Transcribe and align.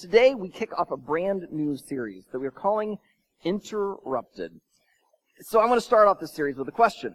Today 0.00 0.34
we 0.34 0.48
kick 0.48 0.70
off 0.78 0.90
a 0.90 0.96
brand 0.96 1.48
new 1.50 1.76
series 1.76 2.24
that 2.32 2.38
we're 2.38 2.50
calling 2.50 2.96
Interrupted. 3.44 4.58
So 5.42 5.60
I 5.60 5.66
want 5.66 5.76
to 5.76 5.84
start 5.84 6.08
off 6.08 6.18
this 6.18 6.32
series 6.32 6.56
with 6.56 6.68
a 6.68 6.72
question. 6.72 7.14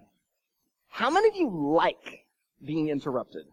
How 0.90 1.09
many 1.09 1.29
of 1.29 1.35
you 1.35 1.50
like 1.50 2.25
being 2.63 2.90
interrupted? 2.90 3.45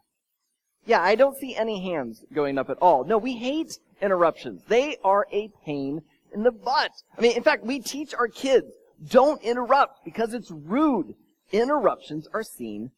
Yeah, 0.85 1.01
I 1.01 1.15
don't 1.15 1.39
see 1.39 1.57
any 1.57 1.83
hands 1.83 2.27
going 2.35 2.59
up 2.59 2.69
at 2.69 2.77
all. 2.83 3.05
No, 3.05 3.17
we 3.17 3.39
hate 3.39 3.79
interruptions. 4.03 4.65
They 4.69 4.99
are 5.03 5.27
a 5.33 5.49
pain 5.65 6.03
in 6.35 6.43
the 6.43 6.53
butt. 6.53 6.93
I 7.17 7.23
mean, 7.23 7.35
in 7.35 7.43
fact, 7.43 7.65
we 7.65 7.81
teach 7.81 8.13
our 8.13 8.29
kids, 8.29 8.67
don't 9.09 9.41
interrupt 9.41 10.05
because 10.05 10.35
it's 10.35 10.51
rude. 10.51 11.15
Interruptions 11.53 12.29
are 12.35 12.43
seen 12.43 12.91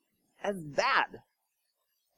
as 0.43 0.57
bad. 0.57 1.21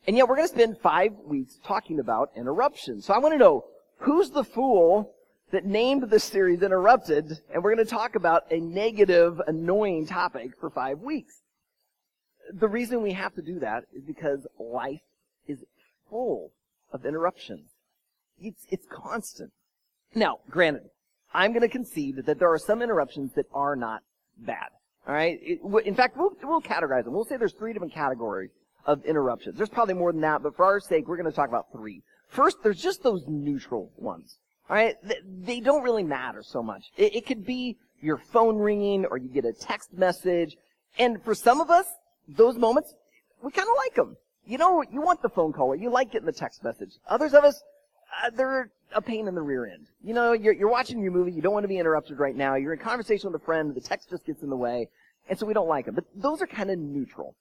And 0.07 0.17
yet 0.17 0.27
we're 0.27 0.37
going 0.37 0.49
to 0.49 0.55
spend 0.55 0.79
five 0.79 1.13
weeks 1.23 1.59
talking 1.63 2.01
about 2.01 2.31
interruptions. 2.35 3.05
So 3.05 3.13
I 3.13 3.19
want 3.19 3.35
to 3.35 3.39
know, 3.39 3.65
who's 3.99 4.31
the 4.31 4.45
fool 4.45 5.15
that 5.53 5.65
named 5.65 6.11
this 6.11 6.25
series 6.25 6.63
Interrupted? 6.63 7.41
And 7.53 7.63
we're 7.63 7.75
going 7.75 7.87
to 7.87 7.91
talk 7.91 8.15
about 8.15 8.51
a 8.51 8.59
negative, 8.59 9.41
annoying 9.47 10.07
topic 10.07 10.53
for 10.59 10.71
five 10.71 11.01
weeks. 11.01 11.43
The 12.53 12.69
reason 12.69 13.03
we 13.03 13.13
have 13.13 13.35
to 13.35 13.43
do 13.43 13.59
that 13.61 13.85
is 13.93 14.05
because 14.05 14.47
life 14.59 15.01
is 15.49 15.65
full 16.09 16.53
of 16.93 17.05
interruptions. 17.05 17.71
It's, 18.41 18.67
it's 18.71 18.87
constant. 18.91 19.53
Now, 20.15 20.39
granted, 20.51 20.91
I'm 21.35 21.53
going 21.53 21.63
to 21.63 21.69
concede 21.69 22.25
that 22.25 22.39
there 22.39 22.53
are 22.53 22.59
some 22.59 22.83
interruptions 22.83 23.33
that 23.35 23.47
are 23.53 23.77
not 23.77 24.03
bad. 24.39 24.69
All 25.07 25.15
right. 25.15 25.39
It, 25.43 25.61
in 25.85 25.95
fact, 25.95 26.17
we'll, 26.17 26.33
we'll 26.43 26.61
categorize 26.61 27.05
them. 27.05 27.15
We'll 27.15 27.25
say 27.25 27.37
there's 27.37 27.53
three 27.53 27.73
different 27.73 27.95
categories 27.95 28.51
of 28.87 29.05
interruptions. 29.05 29.57
There's 29.57 29.69
probably 29.69 29.95
more 29.95 30.13
than 30.13 30.21
that, 30.23 30.43
but 30.43 30.57
for 30.57 30.65
our 30.65 30.81
sake, 30.81 31.09
we're 31.09 31.17
going 31.17 31.31
to 31.31 31.35
talk 31.35 31.49
about 31.49 31.67
three. 31.73 32.03
First, 32.29 32.59
there's 32.63 32.81
just 32.81 33.03
those 33.03 33.25
neutral 33.27 33.93
ones. 33.97 34.39
All 34.69 34.77
right. 34.77 34.97
They, 35.45 35.61
don't 35.61 35.83
really 35.83 36.03
matter 36.03 36.43
so 36.43 36.63
much. 36.63 36.91
It, 36.97 37.17
it 37.17 37.27
could 37.27 37.47
be 37.47 37.77
your 38.01 38.19
phone 38.19 38.57
ringing 38.57 39.05
or 39.07 39.17
you 39.17 39.29
get 39.29 39.45
a 39.45 39.53
text 39.53 39.93
message. 39.93 40.57
And 40.99 41.23
for 41.23 41.35
some 41.35 41.61
of 41.61 41.71
us, 41.71 41.87
those 42.29 42.57
moments, 42.57 42.95
we 43.43 43.53
kind 43.53 43.69
of 43.69 43.75
like 43.77 43.95
them. 43.95 44.17
You 44.45 44.59
know, 44.59 44.83
you 44.91 45.01
want 45.01 45.23
the 45.23 45.29
phone 45.29 45.53
call 45.53 45.69
or 45.69 45.77
you 45.77 45.91
like 45.91 46.13
getting 46.13 46.27
the 46.27 46.33
text 46.33 46.63
message. 46.65 46.93
Others 47.09 47.35
of 47.35 47.45
us, 47.45 47.63
uh, 48.23 48.31
they're 48.31 48.71
a 48.95 49.03
pain 49.03 49.29
in 49.29 49.35
the 49.35 49.43
rear 49.43 49.67
end. 49.67 49.87
You 50.03 50.15
know, 50.15 50.33
you're, 50.33 50.53
you're 50.53 50.71
watching 50.71 51.01
your 51.01 51.13
movie, 51.13 51.33
you 51.33 51.43
don't 51.43 51.53
want 51.53 51.65
to 51.65 51.69
be 51.69 51.79
interrupted 51.79 52.19
right 52.19 52.37
now, 52.37 52.55
you're 52.55 52.73
in 52.73 52.79
conversation 52.79 53.31
with 53.31 53.41
a 53.41 53.45
friend, 53.45 53.75
the 53.75 53.81
text 53.81 54.11
just 54.11 54.25
gets 54.25 54.43
in 54.43 54.51
the 54.51 54.57
way, 54.57 54.89
and 55.29 55.39
so 55.39 55.47
we 55.47 55.55
don't 55.55 55.69
like 55.69 55.87
them. 55.87 55.95
But 55.95 56.05
those 56.15 56.41
are 56.41 56.47
kind 56.47 56.71
of 56.71 56.79
neutral. 56.79 57.35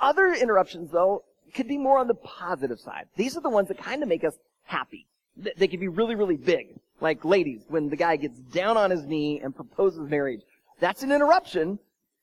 Other 0.00 0.32
interruptions, 0.32 0.90
though, 0.90 1.24
could 1.54 1.68
be 1.68 1.78
more 1.78 1.98
on 1.98 2.08
the 2.08 2.14
positive 2.14 2.80
side. 2.80 3.06
These 3.16 3.36
are 3.36 3.40
the 3.40 3.50
ones 3.50 3.68
that 3.68 3.78
kind 3.78 4.02
of 4.02 4.08
make 4.08 4.24
us 4.24 4.34
happy. 4.64 5.06
They 5.36 5.68
can 5.68 5.80
be 5.80 5.88
really, 5.88 6.14
really 6.14 6.36
big. 6.36 6.78
Like 7.00 7.24
ladies, 7.24 7.62
when 7.68 7.88
the 7.88 7.96
guy 7.96 8.16
gets 8.16 8.38
down 8.38 8.76
on 8.76 8.90
his 8.90 9.04
knee 9.04 9.40
and 9.42 9.54
proposes 9.54 10.08
marriage. 10.08 10.42
That's 10.80 11.02
an 11.02 11.12
interruption, 11.12 11.78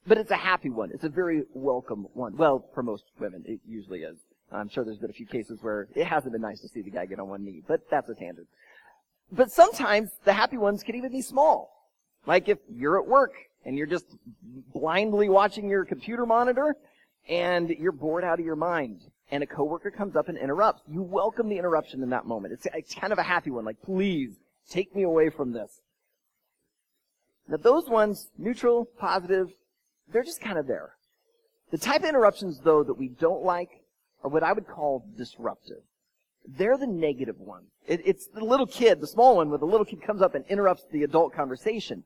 but 0.06 0.18
it's 0.18 0.32
a 0.32 0.36
happy 0.36 0.70
one. 0.70 0.92
It's 0.94 1.04
a 1.04 1.10
very 1.10 1.44
welcome 1.54 2.08
one. 2.14 2.36
Well, 2.38 2.66
for 2.74 2.84
most 2.84 3.04
women, 3.20 3.44
it 3.46 3.60
usually 3.68 4.00
is. 4.00 4.18
I'm 4.52 4.70
sure 4.70 4.84
there's 4.84 4.98
been 4.98 5.10
a 5.10 5.14
few 5.14 5.26
cases 5.26 5.60
where 5.62 5.88
it 5.94 6.06
hasn't 6.06 6.32
been 6.32 6.42
nice 6.42 6.62
to 6.62 6.70
see 6.70 6.82
the 6.82 6.90
guy 6.90 7.06
get 7.06 7.20
on 7.20 7.28
one 7.28 7.44
knee, 7.44 7.62
but 7.68 7.82
that's 7.90 8.10
a 8.10 8.16
tangent. 8.16 8.48
But 9.32 9.52
sometimes 9.52 10.12
the 10.24 10.34
happy 10.34 10.58
ones 10.58 10.84
can 10.84 10.96
even 10.96 11.12
be 11.12 11.22
small. 11.22 11.70
Like 12.26 12.48
if 12.48 12.60
you're 12.70 13.00
at 13.00 13.08
work 13.08 13.34
and 13.66 13.78
you're 13.78 13.88
just 13.88 14.06
blindly 14.74 15.28
watching 15.28 15.70
your 15.70 15.86
computer 15.86 16.26
monitor 16.26 16.76
and 17.28 17.70
you're 17.70 17.92
bored 17.92 18.24
out 18.24 18.40
of 18.40 18.46
your 18.46 18.56
mind 18.56 19.02
and 19.30 19.44
a 19.44 19.48
coworker 19.48 19.92
comes 19.92 20.16
up 20.16 20.30
and 20.30 20.38
interrupts. 20.38 20.84
You 20.88 21.02
welcome 21.02 21.50
the 21.50 21.58
interruption 21.58 22.02
in 22.02 22.10
that 22.12 22.26
moment. 22.26 22.54
It's, 22.54 22.68
it's 22.74 22.94
kind 22.94 23.12
of 23.12 23.20
a 23.20 23.24
happy 23.24 23.52
one. 23.52 23.66
Like, 23.66 23.82
please 23.82 24.38
take 24.70 24.96
me 24.96 25.04
away 25.04 25.30
from 25.30 25.52
this. 25.52 25.82
Now 27.48 27.58
those 27.58 27.90
ones, 27.90 28.30
neutral, 28.38 28.86
positive, 29.00 29.50
they're 30.12 30.24
just 30.24 30.42
kind 30.42 30.58
of 30.58 30.68
there. 30.68 30.92
The 31.72 31.78
type 31.78 32.04
of 32.04 32.10
interruptions 32.10 32.60
though 32.64 32.84
that 32.84 32.98
we 32.98 33.10
don't 33.10 33.44
like 33.44 33.70
are 34.24 34.30
what 34.30 34.44
I 34.44 34.54
would 34.54 34.68
call 34.68 35.06
disruptive. 35.18 35.84
They're 36.48 36.78
the 36.78 36.88
negative 36.88 37.40
ones. 37.40 37.68
It, 37.86 38.02
it's 38.06 38.28
the 38.28 38.44
little 38.44 38.68
kid, 38.68 39.02
the 39.02 39.08
small 39.08 39.36
one, 39.36 39.50
where 39.50 39.58
the 39.58 39.66
little 39.66 39.86
kid 39.86 40.02
comes 40.02 40.22
up 40.22 40.34
and 40.34 40.46
interrupts 40.48 40.84
the 40.92 41.04
adult 41.04 41.34
conversation. 41.34 42.04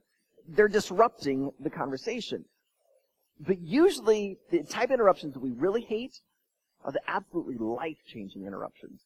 They're 0.47 0.67
disrupting 0.67 1.51
the 1.59 1.69
conversation. 1.69 2.45
But 3.39 3.59
usually, 3.59 4.37
the 4.49 4.63
type 4.63 4.89
of 4.89 4.95
interruptions 4.95 5.33
that 5.33 5.39
we 5.39 5.51
really 5.51 5.81
hate 5.81 6.19
are 6.83 6.91
the 6.91 7.01
absolutely 7.07 7.55
life-changing 7.57 8.45
interruptions. 8.45 9.01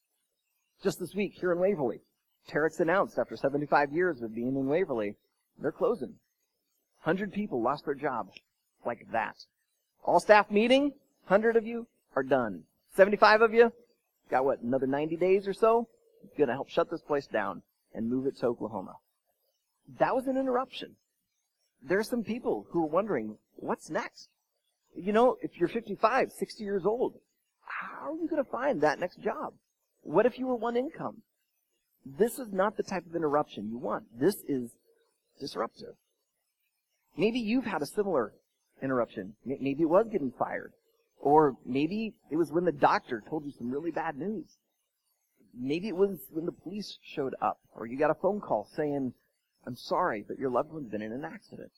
Just 0.83 0.99
this 0.99 1.15
week, 1.15 1.33
here 1.35 1.51
in 1.51 1.59
Waverly, 1.59 2.01
Terex 2.49 2.79
announced 2.79 3.17
after 3.17 3.35
75 3.35 3.91
years 3.91 4.21
of 4.21 4.35
being 4.35 4.55
in 4.55 4.67
Waverly, 4.67 5.15
they're 5.59 5.71
closing. 5.71 6.15
100 7.03 7.33
people 7.33 7.61
lost 7.61 7.85
their 7.85 7.95
job 7.95 8.29
like 8.85 9.05
that. 9.11 9.35
All 10.03 10.19
staff 10.19 10.51
meeting, 10.51 10.93
100 11.27 11.55
of 11.55 11.65
you 11.65 11.87
are 12.15 12.23
done. 12.23 12.63
75 12.95 13.41
of 13.41 13.53
you 13.53 13.71
got 14.29 14.45
what, 14.45 14.61
another 14.61 14.87
90 14.87 15.17
days 15.17 15.47
or 15.47 15.53
so? 15.53 15.87
Gonna 16.37 16.53
help 16.53 16.69
shut 16.69 16.89
this 16.89 17.01
place 17.01 17.27
down 17.27 17.61
and 17.93 18.09
move 18.09 18.25
it 18.25 18.37
to 18.37 18.47
Oklahoma. 18.47 18.95
That 19.99 20.15
was 20.15 20.27
an 20.27 20.37
interruption. 20.37 20.95
There 21.83 21.99
are 21.99 22.03
some 22.03 22.23
people 22.23 22.65
who 22.71 22.83
are 22.83 22.87
wondering, 22.87 23.37
what's 23.55 23.89
next? 23.89 24.29
You 24.95 25.13
know, 25.13 25.37
if 25.41 25.57
you're 25.57 25.69
55, 25.69 26.31
60 26.31 26.63
years 26.63 26.85
old, 26.85 27.19
how 27.65 28.11
are 28.11 28.15
you 28.15 28.27
going 28.27 28.43
to 28.43 28.49
find 28.49 28.81
that 28.81 28.99
next 28.99 29.21
job? 29.21 29.53
What 30.01 30.25
if 30.25 30.37
you 30.37 30.47
were 30.47 30.55
one 30.55 30.77
income? 30.77 31.21
This 32.05 32.37
is 32.37 32.51
not 32.51 32.77
the 32.77 32.83
type 32.83 33.05
of 33.05 33.15
interruption 33.15 33.69
you 33.69 33.77
want. 33.77 34.05
This 34.19 34.35
is 34.47 34.71
disruptive. 35.39 35.95
Maybe 37.17 37.39
you've 37.39 37.65
had 37.65 37.81
a 37.81 37.87
similar 37.87 38.33
interruption. 38.81 39.35
Maybe 39.45 39.83
it 39.83 39.89
was 39.89 40.07
getting 40.11 40.31
fired. 40.37 40.73
Or 41.19 41.55
maybe 41.65 42.13
it 42.29 42.35
was 42.35 42.51
when 42.51 42.65
the 42.65 42.71
doctor 42.71 43.23
told 43.27 43.45
you 43.45 43.51
some 43.57 43.71
really 43.71 43.91
bad 43.91 44.17
news. 44.17 44.57
Maybe 45.57 45.87
it 45.87 45.95
was 45.95 46.19
when 46.31 46.45
the 46.45 46.51
police 46.51 46.99
showed 47.01 47.33
up, 47.41 47.57
or 47.73 47.87
you 47.87 47.97
got 47.97 48.11
a 48.11 48.15
phone 48.15 48.41
call 48.41 48.67
saying, 48.75 49.13
I'm 49.65 49.75
sorry, 49.75 50.23
but 50.27 50.37
your 50.37 50.51
loved 50.51 50.71
one's 50.71 50.89
been 50.89 51.01
in 51.01 51.13
an 51.13 51.25
accident. 51.25 51.71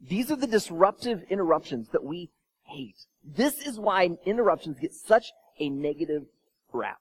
These 0.00 0.30
are 0.30 0.36
the 0.36 0.46
disruptive 0.46 1.24
interruptions 1.28 1.88
that 1.92 2.04
we 2.04 2.30
hate. 2.72 2.96
This 3.24 3.58
is 3.66 3.78
why 3.78 4.10
interruptions 4.26 4.78
get 4.80 4.92
such 4.94 5.32
a 5.58 5.68
negative 5.68 6.24
rap. 6.72 6.98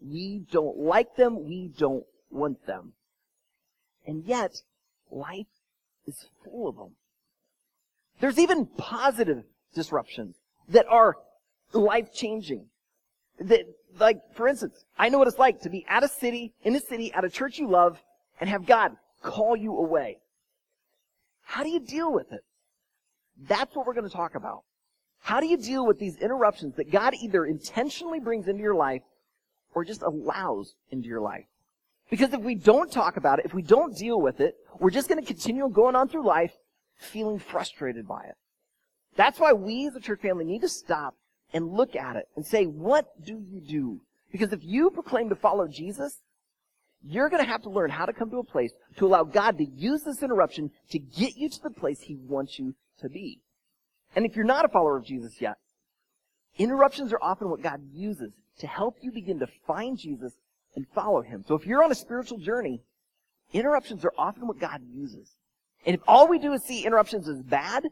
We 0.00 0.42
don't 0.50 0.76
like 0.76 1.16
them, 1.16 1.44
we 1.44 1.70
don't 1.76 2.04
want 2.30 2.66
them. 2.66 2.92
And 4.06 4.24
yet, 4.24 4.52
life 5.10 5.46
is 6.06 6.26
full 6.44 6.68
of 6.68 6.76
them. 6.76 6.96
There's 8.20 8.38
even 8.38 8.66
positive 8.66 9.44
disruptions 9.74 10.36
that 10.68 10.86
are 10.88 11.16
life 11.72 12.12
changing. 12.12 12.66
That, 13.40 13.64
like, 13.98 14.20
for 14.34 14.46
instance, 14.46 14.84
I 14.96 15.08
know 15.08 15.18
what 15.18 15.26
it's 15.26 15.38
like 15.38 15.60
to 15.62 15.70
be 15.70 15.84
at 15.88 16.04
a 16.04 16.08
city, 16.08 16.52
in 16.62 16.76
a 16.76 16.80
city, 16.80 17.12
at 17.12 17.24
a 17.24 17.30
church 17.30 17.58
you 17.58 17.68
love, 17.68 17.98
and 18.40 18.48
have 18.48 18.66
God 18.66 18.92
call 19.22 19.56
you 19.56 19.76
away. 19.76 20.18
How 21.42 21.62
do 21.62 21.70
you 21.70 21.80
deal 21.80 22.12
with 22.12 22.32
it? 22.32 22.44
That's 23.48 23.74
what 23.74 23.86
we're 23.86 23.94
going 23.94 24.08
to 24.08 24.14
talk 24.14 24.34
about. 24.34 24.62
How 25.24 25.40
do 25.40 25.46
you 25.46 25.56
deal 25.56 25.86
with 25.86 25.98
these 25.98 26.18
interruptions 26.18 26.76
that 26.76 26.90
God 26.90 27.14
either 27.14 27.46
intentionally 27.46 28.20
brings 28.20 28.46
into 28.46 28.60
your 28.60 28.74
life 28.74 29.00
or 29.74 29.82
just 29.82 30.02
allows 30.02 30.74
into 30.90 31.08
your 31.08 31.22
life? 31.22 31.46
Because 32.10 32.34
if 32.34 32.42
we 32.42 32.54
don't 32.54 32.92
talk 32.92 33.16
about 33.16 33.38
it, 33.38 33.46
if 33.46 33.54
we 33.54 33.62
don't 33.62 33.96
deal 33.96 34.20
with 34.20 34.40
it, 34.40 34.54
we're 34.78 34.90
just 34.90 35.08
going 35.08 35.18
to 35.18 35.26
continue 35.26 35.66
going 35.70 35.96
on 35.96 36.10
through 36.10 36.26
life 36.26 36.52
feeling 36.96 37.38
frustrated 37.38 38.06
by 38.06 38.24
it. 38.24 38.34
That's 39.16 39.40
why 39.40 39.54
we 39.54 39.86
as 39.86 39.96
a 39.96 40.00
church 40.00 40.20
family 40.20 40.44
need 40.44 40.60
to 40.60 40.68
stop 40.68 41.14
and 41.54 41.72
look 41.72 41.96
at 41.96 42.16
it 42.16 42.28
and 42.36 42.44
say, 42.44 42.66
what 42.66 43.06
do 43.24 43.42
you 43.48 43.62
do? 43.62 44.02
Because 44.30 44.52
if 44.52 44.62
you 44.62 44.90
proclaim 44.90 45.30
to 45.30 45.36
follow 45.36 45.66
Jesus, 45.66 46.20
you're 47.02 47.30
going 47.30 47.42
to 47.42 47.50
have 47.50 47.62
to 47.62 47.70
learn 47.70 47.88
how 47.88 48.04
to 48.04 48.12
come 48.12 48.28
to 48.28 48.40
a 48.40 48.44
place 48.44 48.72
to 48.98 49.06
allow 49.06 49.24
God 49.24 49.56
to 49.56 49.64
use 49.64 50.02
this 50.02 50.22
interruption 50.22 50.70
to 50.90 50.98
get 50.98 51.34
you 51.34 51.48
to 51.48 51.62
the 51.62 51.70
place 51.70 52.02
He 52.02 52.14
wants 52.14 52.58
you 52.58 52.74
to 53.00 53.08
be. 53.08 53.40
And 54.14 54.24
if 54.24 54.36
you're 54.36 54.44
not 54.44 54.64
a 54.64 54.68
follower 54.68 54.96
of 54.96 55.04
Jesus 55.04 55.40
yet, 55.40 55.56
interruptions 56.56 57.12
are 57.12 57.18
often 57.20 57.50
what 57.50 57.62
God 57.62 57.80
uses 57.92 58.32
to 58.58 58.66
help 58.66 58.96
you 59.00 59.10
begin 59.10 59.40
to 59.40 59.48
find 59.66 59.98
Jesus 59.98 60.34
and 60.76 60.86
follow 60.94 61.22
Him. 61.22 61.44
So 61.46 61.54
if 61.54 61.66
you're 61.66 61.82
on 61.82 61.90
a 61.90 61.96
spiritual 61.96 62.38
journey, 62.38 62.82
interruptions 63.52 64.04
are 64.04 64.12
often 64.16 64.46
what 64.46 64.58
God 64.58 64.82
uses. 64.92 65.36
And 65.86 65.94
if 65.94 66.00
all 66.06 66.28
we 66.28 66.38
do 66.38 66.52
is 66.52 66.62
see 66.62 66.84
interruptions 66.84 67.28
as 67.28 67.42
bad, 67.42 67.84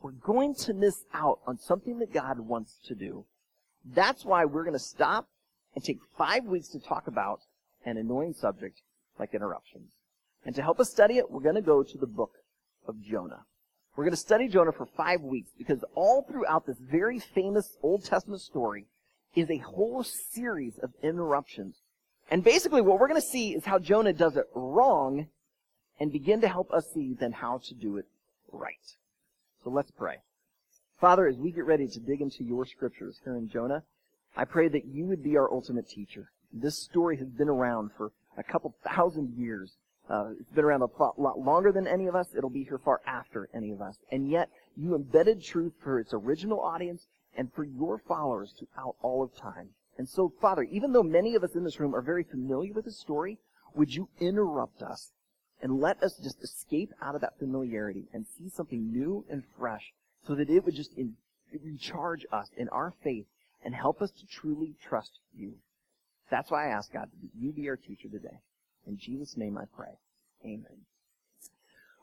we're 0.00 0.12
going 0.12 0.54
to 0.54 0.74
miss 0.74 1.04
out 1.12 1.40
on 1.46 1.58
something 1.58 1.98
that 1.98 2.12
God 2.12 2.38
wants 2.40 2.78
to 2.86 2.94
do. 2.94 3.24
That's 3.84 4.24
why 4.24 4.44
we're 4.44 4.64
going 4.64 4.74
to 4.74 4.78
stop 4.78 5.28
and 5.74 5.84
take 5.84 5.98
five 6.16 6.44
weeks 6.44 6.68
to 6.68 6.80
talk 6.80 7.06
about 7.06 7.40
an 7.84 7.96
annoying 7.96 8.34
subject 8.34 8.82
like 9.18 9.34
interruptions. 9.34 9.92
And 10.44 10.54
to 10.54 10.62
help 10.62 10.80
us 10.80 10.90
study 10.90 11.18
it, 11.18 11.30
we're 11.30 11.42
going 11.42 11.56
to 11.56 11.60
go 11.60 11.82
to 11.82 11.98
the 11.98 12.06
book 12.06 12.32
of 12.86 13.02
Jonah. 13.02 13.44
We're 13.98 14.04
going 14.04 14.12
to 14.12 14.16
study 14.16 14.46
Jonah 14.46 14.70
for 14.70 14.86
five 14.96 15.22
weeks 15.22 15.50
because 15.58 15.84
all 15.96 16.22
throughout 16.22 16.64
this 16.64 16.76
very 16.78 17.18
famous 17.18 17.76
Old 17.82 18.04
Testament 18.04 18.40
story 18.40 18.86
is 19.34 19.50
a 19.50 19.58
whole 19.58 20.04
series 20.04 20.78
of 20.78 20.92
interruptions 21.02 21.74
And 22.30 22.44
basically 22.44 22.80
what 22.80 23.00
we're 23.00 23.08
going 23.08 23.20
to 23.20 23.26
see 23.26 23.56
is 23.56 23.64
how 23.64 23.80
Jonah 23.80 24.12
does 24.12 24.36
it 24.36 24.44
wrong 24.54 25.26
and 25.98 26.12
begin 26.12 26.40
to 26.42 26.48
help 26.48 26.70
us 26.72 26.86
see 26.94 27.16
then 27.18 27.32
how 27.32 27.58
to 27.64 27.74
do 27.74 27.96
it 27.96 28.06
right. 28.52 28.86
So 29.64 29.70
let's 29.70 29.90
pray. 29.90 30.18
Father, 31.00 31.26
as 31.26 31.36
we 31.36 31.50
get 31.50 31.64
ready 31.64 31.88
to 31.88 31.98
dig 31.98 32.20
into 32.20 32.44
your 32.44 32.66
scriptures 32.66 33.18
here 33.24 33.36
in 33.36 33.48
Jonah, 33.48 33.82
I 34.36 34.44
pray 34.44 34.68
that 34.68 34.86
you 34.86 35.06
would 35.06 35.24
be 35.24 35.36
our 35.36 35.52
ultimate 35.52 35.88
teacher. 35.88 36.30
This 36.52 36.80
story 36.80 37.16
has 37.16 37.30
been 37.30 37.48
around 37.48 37.90
for 37.96 38.12
a 38.36 38.44
couple 38.44 38.76
thousand 38.84 39.34
years. 39.36 39.72
Uh, 40.08 40.30
it's 40.40 40.50
been 40.52 40.64
around 40.64 40.82
a 40.82 40.88
lot 41.20 41.38
longer 41.38 41.70
than 41.70 41.86
any 41.86 42.06
of 42.06 42.14
us. 42.14 42.28
It'll 42.36 42.48
be 42.48 42.64
here 42.64 42.78
far 42.78 43.00
after 43.06 43.48
any 43.54 43.72
of 43.72 43.82
us. 43.82 43.96
And 44.10 44.30
yet, 44.30 44.48
you 44.76 44.94
embedded 44.94 45.42
truth 45.42 45.74
for 45.82 45.98
its 46.00 46.14
original 46.14 46.60
audience 46.60 47.06
and 47.36 47.52
for 47.52 47.64
your 47.64 47.98
followers 48.08 48.54
throughout 48.58 48.96
all 49.02 49.22
of 49.22 49.36
time. 49.36 49.68
And 49.98 50.08
so, 50.08 50.32
Father, 50.40 50.62
even 50.62 50.92
though 50.92 51.02
many 51.02 51.34
of 51.34 51.44
us 51.44 51.54
in 51.54 51.64
this 51.64 51.78
room 51.78 51.94
are 51.94 52.00
very 52.00 52.24
familiar 52.24 52.72
with 52.72 52.86
the 52.86 52.92
story, 52.92 53.38
would 53.74 53.92
you 53.92 54.08
interrupt 54.18 54.82
us 54.82 55.10
and 55.60 55.80
let 55.80 56.02
us 56.02 56.16
just 56.22 56.42
escape 56.42 56.92
out 57.02 57.14
of 57.14 57.20
that 57.20 57.38
familiarity 57.38 58.06
and 58.12 58.26
see 58.26 58.48
something 58.48 58.90
new 58.92 59.24
and 59.28 59.42
fresh 59.58 59.92
so 60.26 60.34
that 60.34 60.48
it 60.48 60.64
would 60.64 60.74
just 60.74 60.94
in, 60.94 61.16
recharge 61.64 62.24
us 62.32 62.48
in 62.56 62.68
our 62.70 62.94
faith 63.02 63.26
and 63.64 63.74
help 63.74 64.00
us 64.00 64.10
to 64.12 64.26
truly 64.26 64.74
trust 64.88 65.18
you. 65.34 65.54
That's 66.30 66.50
why 66.50 66.68
I 66.68 66.70
ask 66.70 66.92
God 66.92 67.08
that 67.20 67.30
you 67.34 67.52
be 67.52 67.68
our 67.68 67.76
teacher 67.76 68.08
today. 68.08 68.38
In 68.88 68.96
Jesus' 68.96 69.36
name 69.36 69.58
I 69.58 69.64
pray. 69.76 69.98
Amen. 70.44 70.64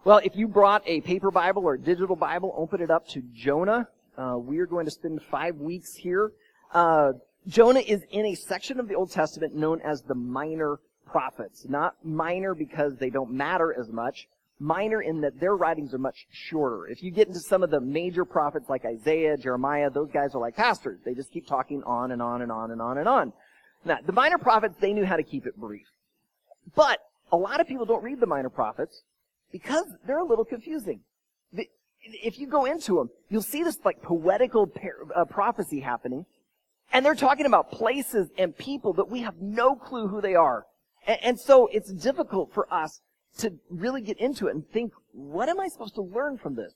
Well, 0.03 0.21
if 0.23 0.35
you 0.35 0.47
brought 0.47 0.83
a 0.85 1.01
paper 1.01 1.31
Bible 1.31 1.63
or 1.63 1.73
a 1.73 1.79
digital 1.79 2.15
Bible, 2.15 2.53
open 2.55 2.79
it 2.79 2.91
up 2.91 3.07
to 3.09 3.23
Jonah. 3.33 3.87
Uh, 4.15 4.37
we 4.37 4.59
are 4.59 4.67
going 4.67 4.85
to 4.85 4.91
spend 4.91 5.19
five 5.31 5.55
weeks 5.55 5.95
here. 5.95 6.31
Uh, 6.71 7.13
Jonah 7.47 7.79
is 7.79 8.03
in 8.11 8.27
a 8.27 8.35
section 8.35 8.79
of 8.79 8.87
the 8.87 8.93
Old 8.93 9.11
Testament 9.11 9.55
known 9.55 9.81
as 9.81 10.03
the 10.03 10.13
minor 10.13 10.79
prophets. 11.07 11.65
Not 11.67 11.95
minor 12.03 12.53
because 12.53 12.97
they 12.97 13.09
don't 13.09 13.31
matter 13.31 13.73
as 13.77 13.89
much, 13.91 14.27
minor 14.59 15.01
in 15.01 15.21
that 15.21 15.39
their 15.39 15.55
writings 15.55 15.93
are 15.95 15.99
much 15.99 16.27
shorter. 16.29 16.87
If 16.87 17.01
you 17.01 17.09
get 17.09 17.27
into 17.27 17.39
some 17.39 17.63
of 17.63 17.71
the 17.71 17.81
major 17.81 18.25
prophets 18.25 18.69
like 18.69 18.85
Isaiah, 18.85 19.37
Jeremiah, 19.37 19.89
those 19.89 20.11
guys 20.11 20.35
are 20.35 20.41
like 20.41 20.55
pastors. 20.55 20.99
They 21.03 21.15
just 21.15 21.31
keep 21.31 21.47
talking 21.47 21.81
on 21.83 22.11
and 22.11 22.21
on 22.21 22.43
and 22.43 22.51
on 22.51 22.69
and 22.69 22.81
on 22.81 22.99
and 22.99 23.09
on. 23.09 23.33
Now, 23.85 23.97
the 24.05 24.13
minor 24.13 24.37
prophets, 24.37 24.75
they 24.79 24.93
knew 24.93 25.05
how 25.05 25.15
to 25.15 25.23
keep 25.23 25.47
it 25.47 25.57
brief. 25.57 25.87
But 26.73 26.99
a 27.31 27.37
lot 27.37 27.59
of 27.59 27.67
people 27.67 27.85
don't 27.85 28.03
read 28.03 28.19
the 28.19 28.27
minor 28.27 28.49
prophets 28.49 29.03
because 29.51 29.85
they're 30.05 30.19
a 30.19 30.25
little 30.25 30.45
confusing. 30.45 31.01
if 32.01 32.39
you 32.39 32.47
go 32.47 32.65
into 32.65 32.95
them, 32.97 33.09
you'll 33.29 33.41
see 33.41 33.63
this 33.63 33.79
like 33.83 34.01
poetical 34.01 34.71
uh, 35.15 35.25
prophecy 35.25 35.79
happening, 35.79 36.25
and 36.93 37.05
they're 37.05 37.15
talking 37.15 37.45
about 37.45 37.71
places 37.71 38.29
and 38.37 38.57
people 38.57 38.93
that 38.93 39.09
we 39.09 39.21
have 39.21 39.35
no 39.41 39.75
clue 39.75 40.07
who 40.07 40.21
they 40.21 40.35
are. 40.35 40.65
And, 41.07 41.19
and 41.23 41.39
so 41.39 41.67
it's 41.67 41.91
difficult 41.91 42.53
for 42.53 42.71
us 42.73 43.01
to 43.39 43.53
really 43.69 44.01
get 44.01 44.17
into 44.19 44.47
it 44.47 44.55
and 44.55 44.67
think, 44.69 44.93
what 45.11 45.49
am 45.49 45.59
I 45.59 45.67
supposed 45.67 45.95
to 45.95 46.01
learn 46.01 46.37
from 46.37 46.55
this? 46.55 46.73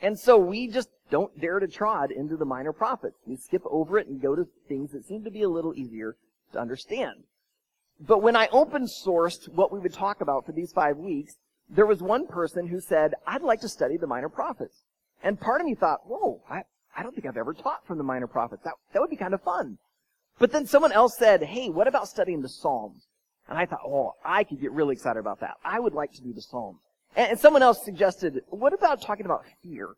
And 0.00 0.18
so 0.18 0.36
we 0.36 0.66
just 0.66 0.88
don't 1.10 1.38
dare 1.40 1.60
to 1.60 1.68
trod 1.68 2.10
into 2.10 2.36
the 2.36 2.44
minor 2.44 2.72
prophets. 2.72 3.16
We 3.26 3.36
skip 3.36 3.62
over 3.66 3.98
it 3.98 4.08
and 4.08 4.20
go 4.20 4.34
to 4.34 4.48
things 4.68 4.90
that 4.92 5.04
seem 5.04 5.22
to 5.24 5.30
be 5.30 5.42
a 5.42 5.48
little 5.48 5.74
easier 5.74 6.16
to 6.52 6.58
understand. 6.58 7.24
But 8.06 8.22
when 8.22 8.34
I 8.34 8.48
open 8.50 8.86
sourced 8.86 9.48
what 9.48 9.72
we 9.72 9.78
would 9.78 9.92
talk 9.94 10.20
about 10.20 10.44
for 10.44 10.52
these 10.52 10.72
five 10.72 10.96
weeks, 10.96 11.36
there 11.68 11.86
was 11.86 12.02
one 12.02 12.26
person 12.26 12.66
who 12.66 12.80
said, 12.80 13.14
I'd 13.26 13.42
like 13.42 13.60
to 13.60 13.68
study 13.68 13.96
the 13.96 14.08
minor 14.08 14.28
prophets. 14.28 14.82
And 15.22 15.38
part 15.38 15.60
of 15.60 15.66
me 15.66 15.76
thought, 15.76 16.00
whoa, 16.04 16.42
I, 16.50 16.62
I 16.96 17.02
don't 17.02 17.14
think 17.14 17.26
I've 17.26 17.36
ever 17.36 17.54
taught 17.54 17.86
from 17.86 17.98
the 17.98 18.04
minor 18.04 18.26
prophets. 18.26 18.64
That, 18.64 18.74
that 18.92 19.00
would 19.00 19.10
be 19.10 19.16
kind 19.16 19.34
of 19.34 19.42
fun. 19.42 19.78
But 20.38 20.50
then 20.50 20.66
someone 20.66 20.90
else 20.90 21.16
said, 21.16 21.44
hey, 21.44 21.70
what 21.70 21.86
about 21.86 22.08
studying 22.08 22.42
the 22.42 22.48
Psalms? 22.48 23.06
And 23.48 23.56
I 23.56 23.66
thought, 23.66 23.80
oh, 23.86 24.14
I 24.24 24.42
could 24.44 24.60
get 24.60 24.72
really 24.72 24.94
excited 24.94 25.20
about 25.20 25.40
that. 25.40 25.54
I 25.64 25.78
would 25.78 25.94
like 25.94 26.12
to 26.14 26.22
do 26.22 26.32
the 26.32 26.42
Psalms. 26.42 26.80
And, 27.14 27.30
and 27.30 27.38
someone 27.38 27.62
else 27.62 27.84
suggested, 27.84 28.42
what 28.48 28.72
about 28.72 29.00
talking 29.00 29.26
about 29.26 29.44
fear? 29.62 29.90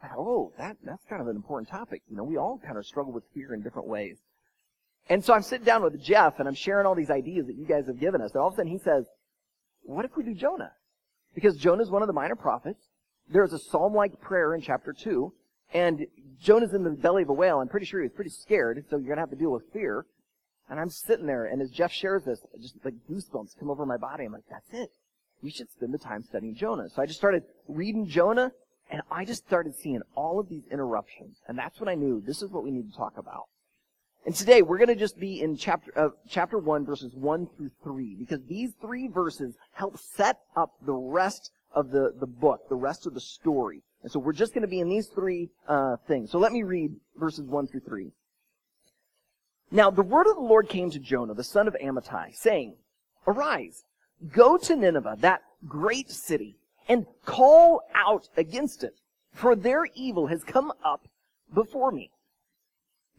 Thought, 0.00 0.12
oh, 0.16 0.52
that, 0.58 0.76
that's 0.84 1.04
kind 1.06 1.20
of 1.20 1.26
an 1.26 1.34
important 1.34 1.68
topic. 1.68 2.02
You 2.08 2.16
know, 2.16 2.22
we 2.22 2.36
all 2.36 2.60
kind 2.64 2.78
of 2.78 2.86
struggle 2.86 3.12
with 3.12 3.24
fear 3.34 3.52
in 3.52 3.62
different 3.62 3.88
ways. 3.88 4.18
And 5.08 5.24
so 5.24 5.32
I'm 5.32 5.42
sitting 5.42 5.64
down 5.64 5.82
with 5.82 6.00
Jeff 6.02 6.38
and 6.38 6.46
I'm 6.46 6.54
sharing 6.54 6.86
all 6.86 6.94
these 6.94 7.10
ideas 7.10 7.46
that 7.46 7.56
you 7.56 7.66
guys 7.66 7.86
have 7.86 7.98
given 7.98 8.20
us. 8.20 8.32
And 8.32 8.40
all 8.40 8.48
of 8.48 8.54
a 8.54 8.56
sudden 8.56 8.70
he 8.70 8.78
says, 8.78 9.06
what 9.82 10.04
if 10.04 10.16
we 10.16 10.22
do 10.22 10.34
Jonah? 10.34 10.72
Because 11.34 11.56
Jonah 11.56 11.82
is 11.82 11.90
one 11.90 12.02
of 12.02 12.08
the 12.08 12.12
minor 12.12 12.36
prophets. 12.36 12.88
There's 13.30 13.52
a 13.52 13.58
psalm-like 13.58 14.20
prayer 14.20 14.54
in 14.54 14.60
chapter 14.60 14.92
2. 14.92 15.32
And 15.72 16.06
Jonah's 16.40 16.72
in 16.72 16.82
the 16.82 16.90
belly 16.90 17.22
of 17.22 17.28
a 17.28 17.32
whale. 17.32 17.60
I'm 17.60 17.68
pretty 17.68 17.86
sure 17.86 18.00
he 18.00 18.04
was 18.04 18.14
pretty 18.14 18.30
scared. 18.30 18.84
So 18.90 18.96
you're 18.96 19.06
going 19.06 19.16
to 19.16 19.22
have 19.22 19.30
to 19.30 19.36
deal 19.36 19.52
with 19.52 19.64
fear. 19.72 20.06
And 20.70 20.78
I'm 20.78 20.90
sitting 20.90 21.26
there, 21.26 21.46
and 21.46 21.62
as 21.62 21.70
Jeff 21.70 21.90
shares 21.92 22.24
this, 22.24 22.40
just 22.60 22.76
like 22.84 22.94
goosebumps 23.10 23.58
come 23.58 23.70
over 23.70 23.86
my 23.86 23.96
body. 23.96 24.24
I'm 24.24 24.32
like, 24.32 24.44
that's 24.50 24.68
it. 24.72 24.90
We 25.42 25.50
should 25.50 25.70
spend 25.70 25.94
the 25.94 25.98
time 25.98 26.22
studying 26.22 26.54
Jonah. 26.54 26.90
So 26.94 27.00
I 27.00 27.06
just 27.06 27.18
started 27.18 27.44
reading 27.68 28.06
Jonah, 28.06 28.52
and 28.90 29.00
I 29.10 29.24
just 29.24 29.46
started 29.46 29.74
seeing 29.74 30.02
all 30.14 30.38
of 30.38 30.50
these 30.50 30.64
interruptions. 30.70 31.38
And 31.48 31.56
that's 31.56 31.80
when 31.80 31.88
I 31.88 31.94
knew 31.94 32.20
this 32.20 32.42
is 32.42 32.50
what 32.50 32.64
we 32.64 32.70
need 32.70 32.90
to 32.90 32.96
talk 32.96 33.16
about. 33.16 33.44
And 34.28 34.36
today 34.36 34.60
we're 34.60 34.76
going 34.76 34.88
to 34.88 34.94
just 34.94 35.18
be 35.18 35.40
in 35.40 35.56
chapter 35.56 35.90
uh, 35.96 36.08
chapter 36.28 36.58
1 36.58 36.84
verses 36.84 37.14
1 37.14 37.48
through 37.56 37.70
3 37.82 38.14
because 38.18 38.40
these 38.46 38.72
three 38.78 39.08
verses 39.08 39.54
help 39.72 39.96
set 39.96 40.40
up 40.54 40.74
the 40.84 40.92
rest 40.92 41.50
of 41.72 41.90
the, 41.92 42.12
the 42.20 42.26
book, 42.26 42.68
the 42.68 42.74
rest 42.74 43.06
of 43.06 43.14
the 43.14 43.22
story. 43.22 43.80
And 44.02 44.12
so 44.12 44.18
we're 44.18 44.34
just 44.34 44.52
going 44.52 44.60
to 44.60 44.68
be 44.68 44.80
in 44.80 44.90
these 44.90 45.06
three 45.06 45.48
uh, 45.66 45.96
things. 46.06 46.30
So 46.30 46.38
let 46.38 46.52
me 46.52 46.62
read 46.62 46.94
verses 47.16 47.46
1 47.46 47.68
through 47.68 47.80
3. 47.80 48.12
Now 49.70 49.90
the 49.90 50.02
word 50.02 50.26
of 50.26 50.34
the 50.34 50.42
Lord 50.42 50.68
came 50.68 50.90
to 50.90 50.98
Jonah, 50.98 51.32
the 51.32 51.42
son 51.42 51.66
of 51.66 51.74
Amittai, 51.82 52.34
saying, 52.34 52.74
Arise, 53.26 53.84
go 54.30 54.58
to 54.58 54.76
Nineveh, 54.76 55.16
that 55.20 55.40
great 55.66 56.10
city, 56.10 56.58
and 56.86 57.06
call 57.24 57.80
out 57.94 58.28
against 58.36 58.84
it, 58.84 58.92
for 59.32 59.56
their 59.56 59.86
evil 59.94 60.26
has 60.26 60.44
come 60.44 60.70
up 60.84 61.08
before 61.54 61.90
me. 61.90 62.10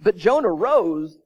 But 0.01 0.18
Jonah 0.18 0.50
rose 0.50 1.18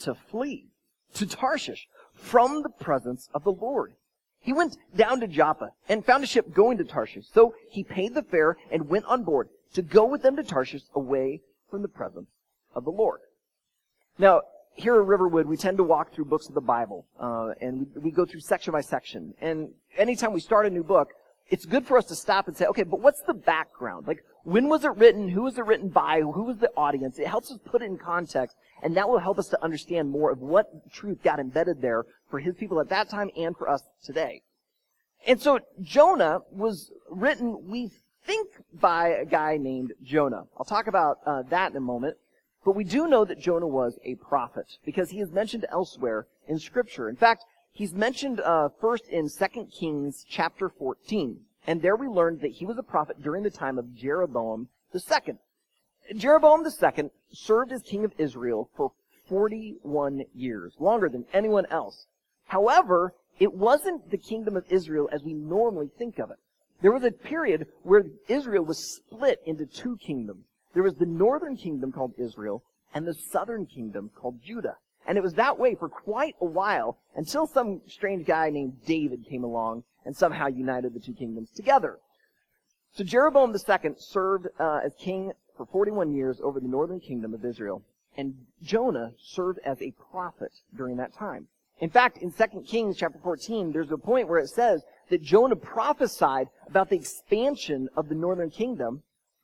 to 0.00 0.14
flee 0.14 0.68
to 1.14 1.26
Tarshish 1.26 1.88
from 2.14 2.62
the 2.62 2.68
presence 2.68 3.28
of 3.34 3.44
the 3.44 3.52
Lord. 3.52 3.94
He 4.40 4.52
went 4.52 4.76
down 4.94 5.20
to 5.20 5.26
Joppa 5.26 5.72
and 5.88 6.04
found 6.04 6.24
a 6.24 6.26
ship 6.26 6.52
going 6.52 6.78
to 6.78 6.84
Tarshish. 6.84 7.26
So 7.32 7.54
he 7.68 7.82
paid 7.82 8.14
the 8.14 8.22
fare 8.22 8.56
and 8.70 8.88
went 8.88 9.04
on 9.06 9.24
board 9.24 9.48
to 9.74 9.82
go 9.82 10.04
with 10.04 10.22
them 10.22 10.36
to 10.36 10.42
Tarshish 10.42 10.82
away 10.94 11.40
from 11.70 11.82
the 11.82 11.88
presence 11.88 12.28
of 12.74 12.84
the 12.84 12.90
Lord. 12.90 13.20
Now, 14.18 14.42
here 14.74 14.94
at 14.94 15.06
Riverwood, 15.06 15.46
we 15.46 15.56
tend 15.56 15.78
to 15.78 15.84
walk 15.84 16.12
through 16.12 16.26
books 16.26 16.48
of 16.48 16.54
the 16.54 16.60
Bible, 16.60 17.06
uh, 17.18 17.54
and 17.60 17.86
we, 17.94 18.02
we 18.02 18.10
go 18.10 18.26
through 18.26 18.40
section 18.40 18.72
by 18.72 18.82
section. 18.82 19.34
And 19.40 19.70
anytime 19.96 20.32
we 20.32 20.40
start 20.40 20.66
a 20.66 20.70
new 20.70 20.84
book, 20.84 21.12
it's 21.48 21.64
good 21.64 21.86
for 21.86 21.96
us 21.96 22.06
to 22.06 22.14
stop 22.14 22.48
and 22.48 22.56
say, 22.56 22.66
okay, 22.66 22.82
but 22.82 23.00
what's 23.00 23.22
the 23.22 23.34
background? 23.34 24.06
Like, 24.06 24.24
when 24.44 24.68
was 24.68 24.84
it 24.84 24.96
written? 24.96 25.28
Who 25.28 25.42
was 25.42 25.58
it 25.58 25.64
written 25.64 25.88
by? 25.88 26.20
Who 26.20 26.44
was 26.44 26.58
the 26.58 26.70
audience? 26.76 27.18
It 27.18 27.26
helps 27.26 27.50
us 27.50 27.58
put 27.64 27.82
it 27.82 27.86
in 27.86 27.98
context, 27.98 28.56
and 28.82 28.96
that 28.96 29.08
will 29.08 29.18
help 29.18 29.38
us 29.38 29.48
to 29.48 29.64
understand 29.64 30.10
more 30.10 30.30
of 30.30 30.40
what 30.40 30.90
truth 30.92 31.22
got 31.22 31.38
embedded 31.38 31.80
there 31.80 32.04
for 32.30 32.40
his 32.40 32.54
people 32.56 32.80
at 32.80 32.88
that 32.88 33.08
time 33.08 33.30
and 33.36 33.56
for 33.56 33.68
us 33.68 33.82
today. 34.02 34.42
And 35.26 35.40
so 35.40 35.60
Jonah 35.82 36.40
was 36.50 36.92
written, 37.10 37.68
we 37.68 37.90
think, 38.24 38.48
by 38.72 39.08
a 39.08 39.24
guy 39.24 39.56
named 39.56 39.92
Jonah. 40.02 40.44
I'll 40.56 40.64
talk 40.64 40.86
about 40.86 41.18
uh, 41.26 41.42
that 41.50 41.70
in 41.72 41.76
a 41.76 41.80
moment. 41.80 42.16
But 42.64 42.74
we 42.74 42.82
do 42.82 43.06
know 43.06 43.24
that 43.24 43.38
Jonah 43.38 43.68
was 43.68 43.96
a 44.04 44.16
prophet 44.16 44.66
because 44.84 45.10
he 45.10 45.20
is 45.20 45.30
mentioned 45.30 45.66
elsewhere 45.70 46.26
in 46.48 46.58
Scripture. 46.58 47.08
In 47.08 47.14
fact, 47.14 47.44
he's 47.76 47.92
mentioned 47.92 48.40
uh, 48.40 48.70
first 48.80 49.06
in 49.08 49.28
2 49.28 49.66
Kings 49.66 50.24
chapter 50.28 50.68
14. 50.68 51.40
And 51.66 51.82
there 51.82 51.96
we 51.96 52.06
learned 52.06 52.40
that 52.40 52.52
he 52.52 52.64
was 52.64 52.78
a 52.78 52.82
prophet 52.82 53.22
during 53.22 53.42
the 53.42 53.50
time 53.50 53.78
of 53.78 53.94
Jeroboam 53.94 54.68
II. 54.94 55.34
Jeroboam 56.16 56.64
II 56.64 57.10
served 57.32 57.72
as 57.72 57.82
king 57.82 58.04
of 58.04 58.12
Israel 58.18 58.70
for 58.76 58.92
41 59.28 60.22
years, 60.34 60.74
longer 60.78 61.08
than 61.08 61.26
anyone 61.32 61.66
else. 61.66 62.06
However, 62.46 63.14
it 63.38 63.52
wasn't 63.52 64.10
the 64.10 64.16
kingdom 64.16 64.56
of 64.56 64.64
Israel 64.70 65.08
as 65.12 65.22
we 65.22 65.34
normally 65.34 65.90
think 65.98 66.18
of 66.18 66.30
it. 66.30 66.38
There 66.80 66.92
was 66.92 67.04
a 67.04 67.10
period 67.10 67.66
where 67.82 68.04
Israel 68.28 68.64
was 68.64 68.96
split 68.96 69.40
into 69.44 69.66
two 69.66 69.96
kingdoms. 69.96 70.44
There 70.72 70.82
was 70.82 70.94
the 70.94 71.06
northern 71.06 71.56
kingdom 71.56 71.90
called 71.90 72.14
Israel 72.16 72.62
and 72.94 73.06
the 73.06 73.14
southern 73.14 73.66
kingdom 73.66 74.10
called 74.14 74.40
Judah. 74.42 74.76
And 75.06 75.16
it 75.16 75.22
was 75.22 75.34
that 75.34 75.58
way 75.58 75.74
for 75.74 75.88
quite 75.88 76.34
a 76.40 76.44
while 76.44 76.98
until 77.14 77.46
some 77.46 77.80
strange 77.86 78.26
guy 78.26 78.50
named 78.50 78.84
David 78.84 79.24
came 79.28 79.44
along 79.44 79.84
and 80.04 80.16
somehow 80.16 80.48
united 80.48 80.94
the 80.94 81.00
two 81.00 81.14
kingdoms 81.14 81.50
together. 81.50 81.98
So 82.94 83.04
Jeroboam 83.04 83.54
II 83.54 83.94
served 83.98 84.48
uh, 84.58 84.80
as 84.84 84.94
king 84.98 85.32
for 85.56 85.66
41 85.66 86.14
years 86.14 86.40
over 86.42 86.60
the 86.60 86.68
northern 86.68 87.00
kingdom 87.00 87.34
of 87.34 87.44
Israel. 87.44 87.82
And 88.16 88.34
Jonah 88.62 89.12
served 89.18 89.60
as 89.64 89.80
a 89.80 89.92
prophet 90.10 90.52
during 90.74 90.96
that 90.96 91.14
time. 91.14 91.48
In 91.78 91.90
fact, 91.90 92.18
in 92.18 92.32
2 92.32 92.62
Kings 92.66 92.96
chapter 92.96 93.18
14, 93.22 93.72
there's 93.72 93.90
a 93.90 93.98
point 93.98 94.28
where 94.28 94.38
it 94.38 94.48
says 94.48 94.82
that 95.10 95.22
Jonah 95.22 95.56
prophesied 95.56 96.48
about 96.66 96.88
the 96.88 96.96
expansion 96.96 97.88
of 97.96 98.08
the 98.08 98.14
northern 98.14 98.50
kingdom 98.50 99.02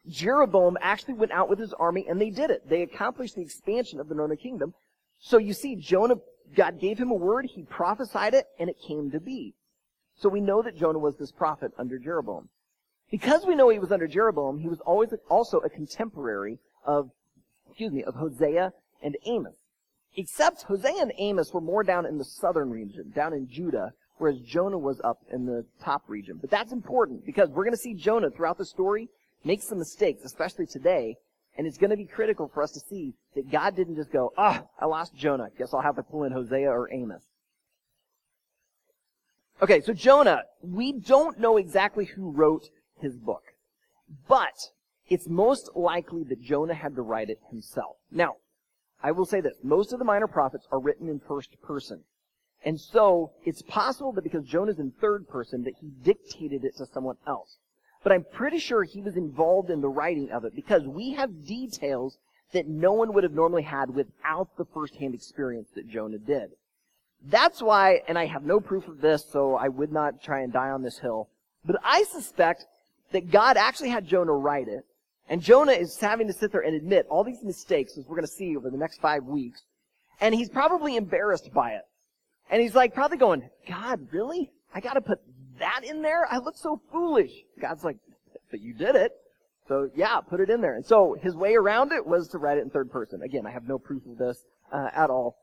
Jeroboam 0.09 0.77
actually 0.81 1.15
went 1.15 1.33
out 1.33 1.49
with 1.49 1.59
his 1.59 1.73
army 1.75 2.07
and 2.09 2.21
they 2.21 2.31
did 2.31 2.51
it. 2.51 2.69
They 2.69 2.83
accomplished 2.83 3.37
the 3.37 3.43
expansion 3.43 4.01
of 4.01 4.09
the 4.09 4.15
northern 4.15 4.37
kingdom. 4.37 4.75
So 5.23 5.39
you 5.39 5.55
see, 5.55 5.77
Jonah 5.77 6.17
God 6.55 6.79
gave 6.79 6.99
him 6.99 7.11
a 7.11 7.15
word, 7.15 7.47
he 7.47 7.63
prophesied 7.63 8.35
it, 8.35 8.47
and 8.59 8.69
it 8.69 8.77
came 8.87 9.11
to 9.11 9.21
be. 9.21 9.55
So 10.17 10.29
we 10.29 10.41
know 10.41 10.63
that 10.63 10.77
Jonah 10.77 10.99
was 10.99 11.17
this 11.17 11.33
prophet 11.33 11.73
under 11.79 11.99
Jeroboam. 11.99 12.49
Because 13.11 13.47
we 13.47 13.55
know 13.55 13.69
he 13.69 13.79
was 13.79 13.93
under 13.93 14.07
Jeroboam, 14.07 14.59
he 14.59 14.69
was 14.69 14.81
always 14.81 15.11
also 15.29 15.59
a 15.59 15.69
contemporary 15.69 16.59
of, 16.85 17.11
excuse 17.69 17.93
me, 17.93 18.03
of 18.05 18.15
Hosea 18.15 18.73
and 19.03 19.17
Amos. 19.27 19.57
Except 20.17 20.63
Hosea 20.63 21.01
and 21.01 21.13
Amos 21.19 21.53
were 21.53 21.61
more 21.61 21.83
down 21.83 22.07
in 22.07 22.19
the 22.19 22.25
southern 22.25 22.71
region, 22.71 23.13
down 23.15 23.33
in 23.33 23.49
Judah, 23.49 23.93
whereas 24.19 24.39
Jonah 24.41 24.79
was 24.79 25.01
up 25.03 25.21
in 25.31 25.47
the 25.47 25.65
top 25.83 26.05
region. 26.07 26.39
But 26.41 26.51
that's 26.51 26.73
important 26.73 27.25
because 27.25 27.49
we're 27.49 27.65
going 27.65 27.73
to 27.73 27.79
see 27.79 27.95
Jonah 27.95 28.31
throughout 28.31 28.59
the 28.59 28.67
story 28.67 29.09
make 29.45 29.63
some 29.63 29.79
mistakes, 29.79 30.25
especially 30.25 30.67
today, 30.67 31.17
and 31.57 31.67
it's 31.67 31.79
going 31.79 31.91
to 31.91 31.97
be 31.97 32.07
critical 32.07 32.51
for 32.53 32.63
us 32.63 32.73
to 32.73 32.81
see 32.81 33.15
that 33.35 33.51
God 33.51 33.77
didn't 33.77 33.97
just 33.97 34.11
go, 34.11 34.33
ah, 34.37 34.65
I 34.81 34.87
lost 34.87 35.15
Jonah. 35.15 35.49
Guess 35.59 35.75
I'll 35.75 35.83
have 35.83 35.97
to 35.97 36.03
pull 36.03 36.25
in 36.25 36.33
Hosea 36.33 36.71
or 36.71 36.93
Amos. 36.93 37.23
Okay, 39.61 39.81
so 39.81 39.93
Jonah, 39.93 40.43
we 40.63 40.93
don't 40.93 41.39
know 41.39 41.57
exactly 41.57 42.05
who 42.05 42.31
wrote 42.31 42.69
his 43.01 43.17
book, 43.17 43.45
but 44.27 44.71
it's 45.09 45.29
most 45.29 45.71
likely 45.77 46.25
that 46.25 46.43
Jonah 46.43 46.75
had 46.75 46.97
to 46.97 47.03
write 47.03 47.31
it 47.31 47.39
himself. 47.51 47.97
Now, 48.11 48.37
I 49.03 49.13
will 49.13 49.27
say 49.27 49.41
this. 49.41 49.57
Most 49.63 49.93
of 49.93 49.99
the 49.99 50.05
minor 50.05 50.27
prophets 50.27 50.67
are 50.73 50.81
written 50.81 51.09
in 51.09 51.21
first 51.21 51.61
person. 51.63 52.05
And 52.65 52.81
so, 52.81 53.33
it's 53.45 53.63
possible 53.63 54.13
that 54.13 54.23
because 54.23 54.45
Jonah's 54.45 54.79
in 54.79 54.93
third 55.01 55.29
person, 55.29 55.65
that 55.65 55.75
he 55.81 55.89
dictated 56.03 56.65
it 56.65 56.77
to 56.77 56.87
someone 56.87 57.17
else. 57.27 57.59
But 58.03 58.13
I'm 58.13 58.25
pretty 58.25 58.59
sure 58.59 58.83
he 58.83 59.01
was 59.01 59.17
involved 59.17 59.71
in 59.71 59.81
the 59.81 59.89
writing 59.89 60.31
of 60.31 60.45
it 60.45 60.55
because 60.55 60.83
we 60.87 61.13
have 61.13 61.47
details 61.47 62.19
that 62.53 62.69
no 62.69 62.93
one 62.93 63.13
would 63.13 63.25
have 63.25 63.33
normally 63.33 63.63
had 63.63 63.95
without 63.95 64.57
the 64.57 64.65
firsthand 64.65 65.15
experience 65.15 65.69
that 65.75 65.89
Jonah 65.89 66.19
did. 66.19 66.51
That's 67.25 67.63
why, 67.63 68.03
and 68.09 68.19
I 68.19 68.27
have 68.27 68.45
no 68.45 68.61
proof 68.61 68.89
of 68.89 69.01
this, 69.01 69.25
so 69.31 69.55
I 69.55 69.69
would 69.69 69.93
not 69.93 70.23
try 70.23 70.41
and 70.41 70.53
die 70.53 70.71
on 70.71 70.83
this 70.83 70.99
hill, 70.99 71.29
but 71.65 71.77
I 71.85 72.03
suspect 72.05 72.67
that 73.13 73.31
God 73.31 73.57
actually 73.57 73.91
had 73.91 74.07
Jonah 74.07 74.33
write 74.33 74.69
it, 74.69 74.85
and 75.29 75.41
Jonah 75.41 75.73
is 75.73 75.99
having 76.01 76.27
to 76.27 76.33
sit 76.33 76.51
there 76.51 76.63
and 76.63 76.75
admit 76.75 77.07
all 77.09 77.23
these 77.23 77.45
mistakes, 77.45 77.97
as 77.97 78.07
we're 78.07 78.17
going 78.17 78.27
to 78.27 78.33
see 78.33 78.57
over 78.57 78.71
the 78.71 78.77
next 78.77 79.01
five 79.01 79.25
weeks, 79.25 79.63
and 80.21 80.35
he's 80.35 80.49
probably 80.49 80.97
embarrassed 80.97 81.53
by 81.55 81.73
it. 81.73 81.83
And 82.51 82.61
he's 82.61 82.75
like 82.75 82.93
probably 82.93 83.19
going, 83.19 83.49
God, 83.69 84.09
really? 84.11 84.51
I 84.75 84.81
gotta 84.81 85.01
put 85.01 85.21
that 85.59 85.83
in 85.85 86.03
there? 86.03 86.27
I 86.31 86.39
look 86.39 86.57
so 86.57 86.81
foolish. 86.91 87.33
God's 87.61 87.85
like, 87.85 87.99
but 88.51 88.61
you 88.61 88.75
did 88.75 88.97
it. 88.97 89.13
So 89.69 89.91
yeah, 89.95 90.21
put 90.21 90.41
it 90.41 90.51
in 90.51 90.61
there. 90.61 90.75
And 90.75 90.85
so 90.85 91.17
his 91.21 91.35
way 91.35 91.55
around 91.55 91.93
it 91.93 92.07
was 92.07 92.29
to 92.29 92.39
write 92.39 92.59
it 92.59 92.63
in 92.63 92.71
third 92.71 92.91
person. 92.91 93.23
Again, 93.23 93.47
I 93.47 93.51
have 93.51 93.67
no 93.67 93.79
proof 93.79 94.05
of 94.07 94.19
this 94.19 94.45
uh, 94.73 94.89
at 94.95 95.11
all. 95.11 95.37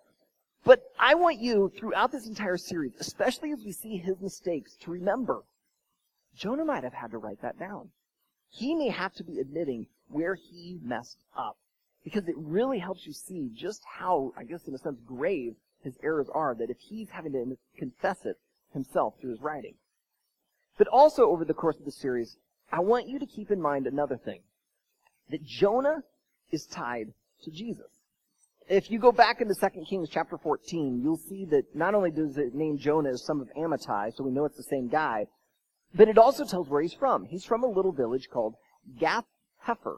But 0.65 0.83
I 0.99 1.15
want 1.15 1.39
you 1.39 1.71
throughout 1.77 2.11
this 2.11 2.27
entire 2.27 2.57
series, 2.57 2.93
especially 2.99 3.51
as 3.51 3.63
we 3.63 3.71
see 3.71 3.97
his 3.97 4.19
mistakes, 4.19 4.75
to 4.81 4.91
remember 4.91 5.43
Jonah 6.35 6.65
might 6.65 6.83
have 6.83 6.93
had 6.93 7.11
to 7.11 7.17
write 7.17 7.41
that 7.41 7.57
down. 7.57 7.89
He 8.49 8.75
may 8.75 8.89
have 8.89 9.13
to 9.15 9.23
be 9.23 9.39
admitting 9.39 9.87
where 10.09 10.35
he 10.35 10.79
messed 10.81 11.23
up 11.37 11.57
because 12.03 12.27
it 12.27 12.35
really 12.37 12.79
helps 12.79 13.05
you 13.05 13.13
see 13.13 13.49
just 13.53 13.83
how, 13.85 14.33
I 14.37 14.43
guess 14.43 14.67
in 14.67 14.73
a 14.73 14.77
sense, 14.77 14.99
grave 15.05 15.55
his 15.81 15.97
errors 16.03 16.29
are 16.33 16.55
that 16.55 16.69
if 16.69 16.77
he's 16.79 17.09
having 17.09 17.33
to 17.33 17.57
confess 17.77 18.25
it 18.25 18.37
himself 18.73 19.15
through 19.19 19.31
his 19.31 19.41
writing. 19.41 19.75
But 20.79 20.87
also 20.87 21.25
over 21.25 21.45
the 21.45 21.53
course 21.53 21.77
of 21.77 21.85
the 21.85 21.91
series, 21.91 22.37
I 22.71 22.79
want 22.79 23.09
you 23.09 23.19
to 23.19 23.25
keep 23.25 23.51
in 23.51 23.61
mind 23.61 23.85
another 23.85 24.17
thing. 24.17 24.39
That 25.29 25.43
Jonah 25.43 26.03
is 26.51 26.65
tied 26.65 27.13
to 27.43 27.51
Jesus. 27.51 27.91
If 28.69 28.89
you 28.89 28.97
go 28.97 29.11
back 29.11 29.41
into 29.41 29.53
2 29.53 29.85
Kings 29.89 30.09
chapter 30.09 30.37
14, 30.37 31.01
you'll 31.03 31.17
see 31.17 31.43
that 31.45 31.75
not 31.75 31.95
only 31.95 32.11
does 32.11 32.37
it 32.37 32.55
name 32.55 32.77
Jonah 32.77 33.09
as 33.09 33.25
son 33.25 33.41
of 33.41 33.49
Amittai, 33.57 34.15
so 34.15 34.23
we 34.23 34.31
know 34.31 34.45
it's 34.45 34.55
the 34.55 34.63
same 34.63 34.87
guy, 34.87 35.27
but 35.93 36.07
it 36.07 36.17
also 36.17 36.45
tells 36.45 36.69
where 36.69 36.81
he's 36.81 36.93
from. 36.93 37.25
He's 37.25 37.43
from 37.43 37.63
a 37.63 37.69
little 37.69 37.91
village 37.91 38.29
called 38.31 38.55
Gath 38.97 39.25
Hepher. 39.67 39.97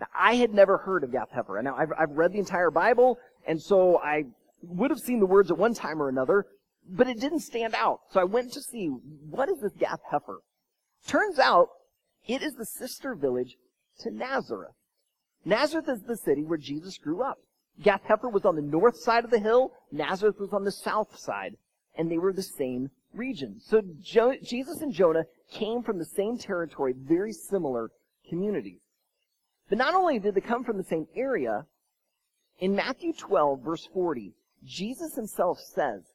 Now, 0.00 0.06
I 0.18 0.34
had 0.34 0.52
never 0.52 0.78
heard 0.78 1.04
of 1.04 1.12
Gath 1.12 1.30
Hepher. 1.30 1.62
Now, 1.62 1.76
I've, 1.76 1.92
I've 1.96 2.16
read 2.16 2.32
the 2.32 2.38
entire 2.38 2.72
Bible, 2.72 3.18
and 3.46 3.62
so 3.62 3.98
I 3.98 4.24
would 4.62 4.90
have 4.90 5.00
seen 5.00 5.20
the 5.20 5.26
words 5.26 5.50
at 5.50 5.58
one 5.58 5.74
time 5.74 6.02
or 6.02 6.08
another, 6.08 6.46
but 6.88 7.08
it 7.08 7.20
didn't 7.20 7.40
stand 7.40 7.74
out. 7.74 8.00
So 8.10 8.20
I 8.20 8.24
went 8.24 8.52
to 8.52 8.60
see, 8.60 8.86
what 8.86 9.48
is 9.48 9.60
this 9.60 9.72
Gath 9.78 10.00
Hepher? 10.12 10.38
Turns 11.06 11.38
out, 11.38 11.68
it 12.26 12.42
is 12.42 12.54
the 12.54 12.66
sister 12.66 13.14
village 13.14 13.56
to 14.00 14.10
Nazareth. 14.10 14.74
Nazareth 15.44 15.88
is 15.88 16.02
the 16.02 16.16
city 16.16 16.44
where 16.44 16.58
Jesus 16.58 16.98
grew 16.98 17.22
up. 17.22 17.38
Gath 17.82 18.02
Hepher 18.04 18.30
was 18.30 18.44
on 18.44 18.56
the 18.56 18.62
north 18.62 18.96
side 18.96 19.24
of 19.24 19.30
the 19.30 19.40
hill, 19.40 19.72
Nazareth 19.90 20.38
was 20.38 20.52
on 20.52 20.64
the 20.64 20.70
south 20.70 21.18
side, 21.18 21.56
and 21.96 22.10
they 22.10 22.18
were 22.18 22.32
the 22.32 22.42
same 22.42 22.90
region. 23.14 23.60
So 23.60 23.82
jo- 24.00 24.36
Jesus 24.42 24.80
and 24.80 24.92
Jonah 24.92 25.24
came 25.50 25.82
from 25.82 25.98
the 25.98 26.04
same 26.04 26.38
territory, 26.38 26.94
very 26.96 27.32
similar 27.32 27.90
communities. 28.28 28.80
But 29.68 29.78
not 29.78 29.94
only 29.94 30.18
did 30.18 30.34
they 30.34 30.40
come 30.40 30.64
from 30.64 30.76
the 30.76 30.84
same 30.84 31.06
area, 31.16 31.66
in 32.58 32.76
Matthew 32.76 33.12
12, 33.12 33.60
verse 33.60 33.88
40, 33.92 34.34
Jesus 34.64 35.14
himself 35.14 35.58
says 35.58 36.11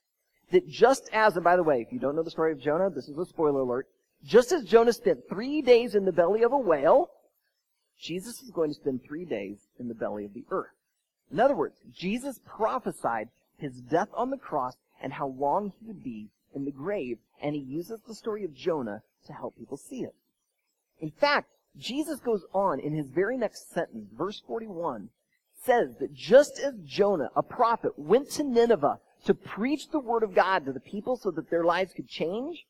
that 0.51 0.67
just 0.67 1.09
as, 1.11 1.35
and 1.35 1.43
by 1.43 1.55
the 1.55 1.63
way, 1.63 1.81
if 1.81 1.91
you 1.91 1.99
don't 1.99 2.15
know 2.15 2.23
the 2.23 2.31
story 2.31 2.51
of 2.51 2.59
Jonah, 2.59 2.89
this 2.89 3.07
is 3.07 3.17
a 3.17 3.25
spoiler 3.25 3.61
alert, 3.61 3.87
just 4.23 4.51
as 4.51 4.63
Jonah 4.63 4.93
spent 4.93 5.27
three 5.29 5.61
days 5.61 5.95
in 5.95 6.05
the 6.05 6.11
belly 6.11 6.43
of 6.43 6.53
a 6.53 6.57
whale, 6.57 7.09
Jesus 7.99 8.41
is 8.41 8.51
going 8.51 8.69
to 8.69 8.75
spend 8.75 9.01
three 9.03 9.25
days 9.25 9.67
in 9.79 9.87
the 9.87 9.95
belly 9.95 10.25
of 10.25 10.33
the 10.33 10.45
earth. 10.49 10.73
In 11.31 11.39
other 11.39 11.55
words, 11.55 11.75
Jesus 11.93 12.39
prophesied 12.45 13.29
his 13.57 13.81
death 13.81 14.09
on 14.13 14.29
the 14.29 14.37
cross 14.37 14.75
and 15.01 15.13
how 15.13 15.27
long 15.27 15.73
he 15.79 15.85
would 15.85 16.03
be 16.03 16.29
in 16.55 16.65
the 16.65 16.71
grave, 16.71 17.17
and 17.41 17.55
he 17.55 17.61
uses 17.61 17.99
the 18.01 18.15
story 18.15 18.43
of 18.43 18.53
Jonah 18.53 19.01
to 19.25 19.33
help 19.33 19.57
people 19.57 19.77
see 19.77 20.03
it. 20.03 20.15
In 20.99 21.11
fact, 21.11 21.49
Jesus 21.77 22.19
goes 22.19 22.45
on 22.53 22.79
in 22.79 22.93
his 22.93 23.09
very 23.09 23.37
next 23.37 23.69
sentence, 23.71 24.09
verse 24.17 24.41
41, 24.47 25.09
says 25.63 25.95
that 25.99 26.13
just 26.13 26.59
as 26.59 26.73
Jonah, 26.85 27.29
a 27.35 27.43
prophet, 27.43 27.97
went 27.97 28.31
to 28.31 28.43
Nineveh 28.43 28.99
to 29.25 29.33
preach 29.33 29.89
the 29.89 29.99
word 29.99 30.23
of 30.23 30.33
God 30.33 30.65
to 30.65 30.73
the 30.73 30.79
people 30.79 31.17
so 31.17 31.31
that 31.31 31.49
their 31.49 31.63
lives 31.63 31.93
could 31.93 32.07
change, 32.07 32.65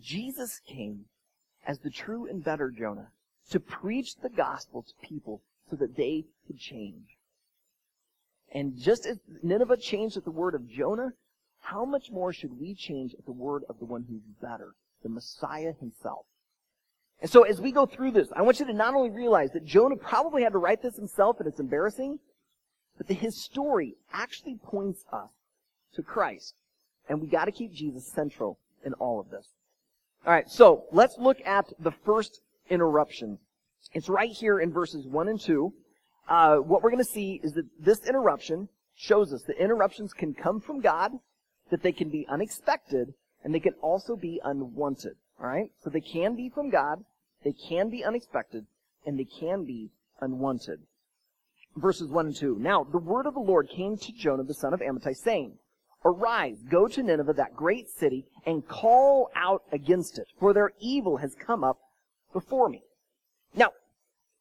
Jesus 0.00 0.60
came 0.66 1.06
as 1.66 1.80
the 1.80 1.90
true 1.90 2.26
and 2.26 2.44
better 2.44 2.70
Jonah 2.70 3.08
to 3.50 3.60
preach 3.60 4.16
the 4.16 4.28
gospel 4.28 4.82
to 4.82 5.06
people 5.06 5.42
so 5.68 5.76
that 5.76 5.96
they 5.96 6.24
could 6.46 6.58
change. 6.58 7.16
And 8.52 8.78
just 8.78 9.06
as 9.06 9.18
Nineveh 9.42 9.76
changed 9.76 10.16
at 10.16 10.24
the 10.24 10.30
word 10.30 10.54
of 10.54 10.68
Jonah, 10.68 11.12
how 11.60 11.84
much 11.84 12.10
more 12.10 12.32
should 12.32 12.58
we 12.58 12.74
change 12.74 13.14
at 13.14 13.26
the 13.26 13.32
word 13.32 13.64
of 13.68 13.78
the 13.78 13.84
one 13.84 14.06
who's 14.08 14.22
better, 14.40 14.74
the 15.02 15.08
Messiah 15.08 15.72
himself? 15.78 16.24
And 17.20 17.30
so 17.30 17.42
as 17.42 17.60
we 17.60 17.72
go 17.72 17.84
through 17.84 18.12
this, 18.12 18.28
I 18.34 18.42
want 18.42 18.60
you 18.60 18.66
to 18.66 18.72
not 18.72 18.94
only 18.94 19.10
realize 19.10 19.50
that 19.52 19.64
Jonah 19.64 19.96
probably 19.96 20.44
had 20.44 20.52
to 20.52 20.58
write 20.58 20.82
this 20.82 20.96
himself 20.96 21.40
and 21.40 21.48
it's 21.48 21.60
embarrassing, 21.60 22.20
but 22.96 23.08
that 23.08 23.14
his 23.14 23.42
story 23.42 23.96
actually 24.12 24.56
points 24.62 25.04
us 25.12 25.30
to 25.94 26.02
Christ. 26.02 26.54
And 27.08 27.20
we 27.20 27.28
gotta 27.28 27.52
keep 27.52 27.72
Jesus 27.72 28.06
central 28.06 28.58
in 28.84 28.92
all 28.94 29.20
of 29.20 29.30
this. 29.30 29.48
Alright, 30.26 30.50
so 30.50 30.84
let's 30.92 31.16
look 31.18 31.38
at 31.46 31.72
the 31.78 31.92
first 32.04 32.40
interruption. 32.68 33.38
It's 33.92 34.08
right 34.08 34.30
here 34.30 34.60
in 34.60 34.72
verses 34.72 35.06
1 35.06 35.28
and 35.28 35.40
2. 35.40 35.72
Uh, 36.28 36.56
what 36.56 36.82
we're 36.82 36.90
gonna 36.90 37.04
see 37.04 37.40
is 37.42 37.52
that 37.52 37.66
this 37.80 38.06
interruption 38.06 38.68
shows 38.94 39.32
us 39.32 39.42
that 39.44 39.62
interruptions 39.62 40.12
can 40.12 40.34
come 40.34 40.60
from 40.60 40.80
God, 40.80 41.12
that 41.70 41.82
they 41.82 41.92
can 41.92 42.10
be 42.10 42.26
unexpected, 42.28 43.14
and 43.42 43.54
they 43.54 43.60
can 43.60 43.74
also 43.80 44.16
be 44.16 44.40
unwanted. 44.44 45.16
Alright? 45.40 45.70
So 45.82 45.90
they 45.90 46.00
can 46.00 46.34
be 46.34 46.48
from 46.48 46.70
God, 46.70 47.04
they 47.44 47.52
can 47.52 47.88
be 47.88 48.04
unexpected, 48.04 48.66
and 49.06 49.18
they 49.18 49.24
can 49.24 49.64
be 49.64 49.90
unwanted. 50.20 50.80
Verses 51.76 52.10
1 52.10 52.26
and 52.26 52.36
2. 52.36 52.58
Now, 52.58 52.84
the 52.84 52.98
word 52.98 53.26
of 53.26 53.34
the 53.34 53.40
Lord 53.40 53.68
came 53.68 53.96
to 53.96 54.12
Jonah 54.12 54.42
the 54.42 54.54
son 54.54 54.74
of 54.74 54.80
Amittai, 54.80 55.16
saying, 55.16 55.58
Arise, 56.04 56.58
go 56.68 56.86
to 56.88 57.02
Nineveh, 57.02 57.32
that 57.34 57.56
great 57.56 57.88
city, 57.88 58.24
and 58.46 58.66
call 58.66 59.30
out 59.34 59.62
against 59.72 60.18
it, 60.18 60.28
for 60.38 60.52
their 60.52 60.72
evil 60.80 61.16
has 61.16 61.34
come 61.34 61.64
up 61.64 61.78
before 62.32 62.68
me. 62.68 62.82
Now, 63.54 63.72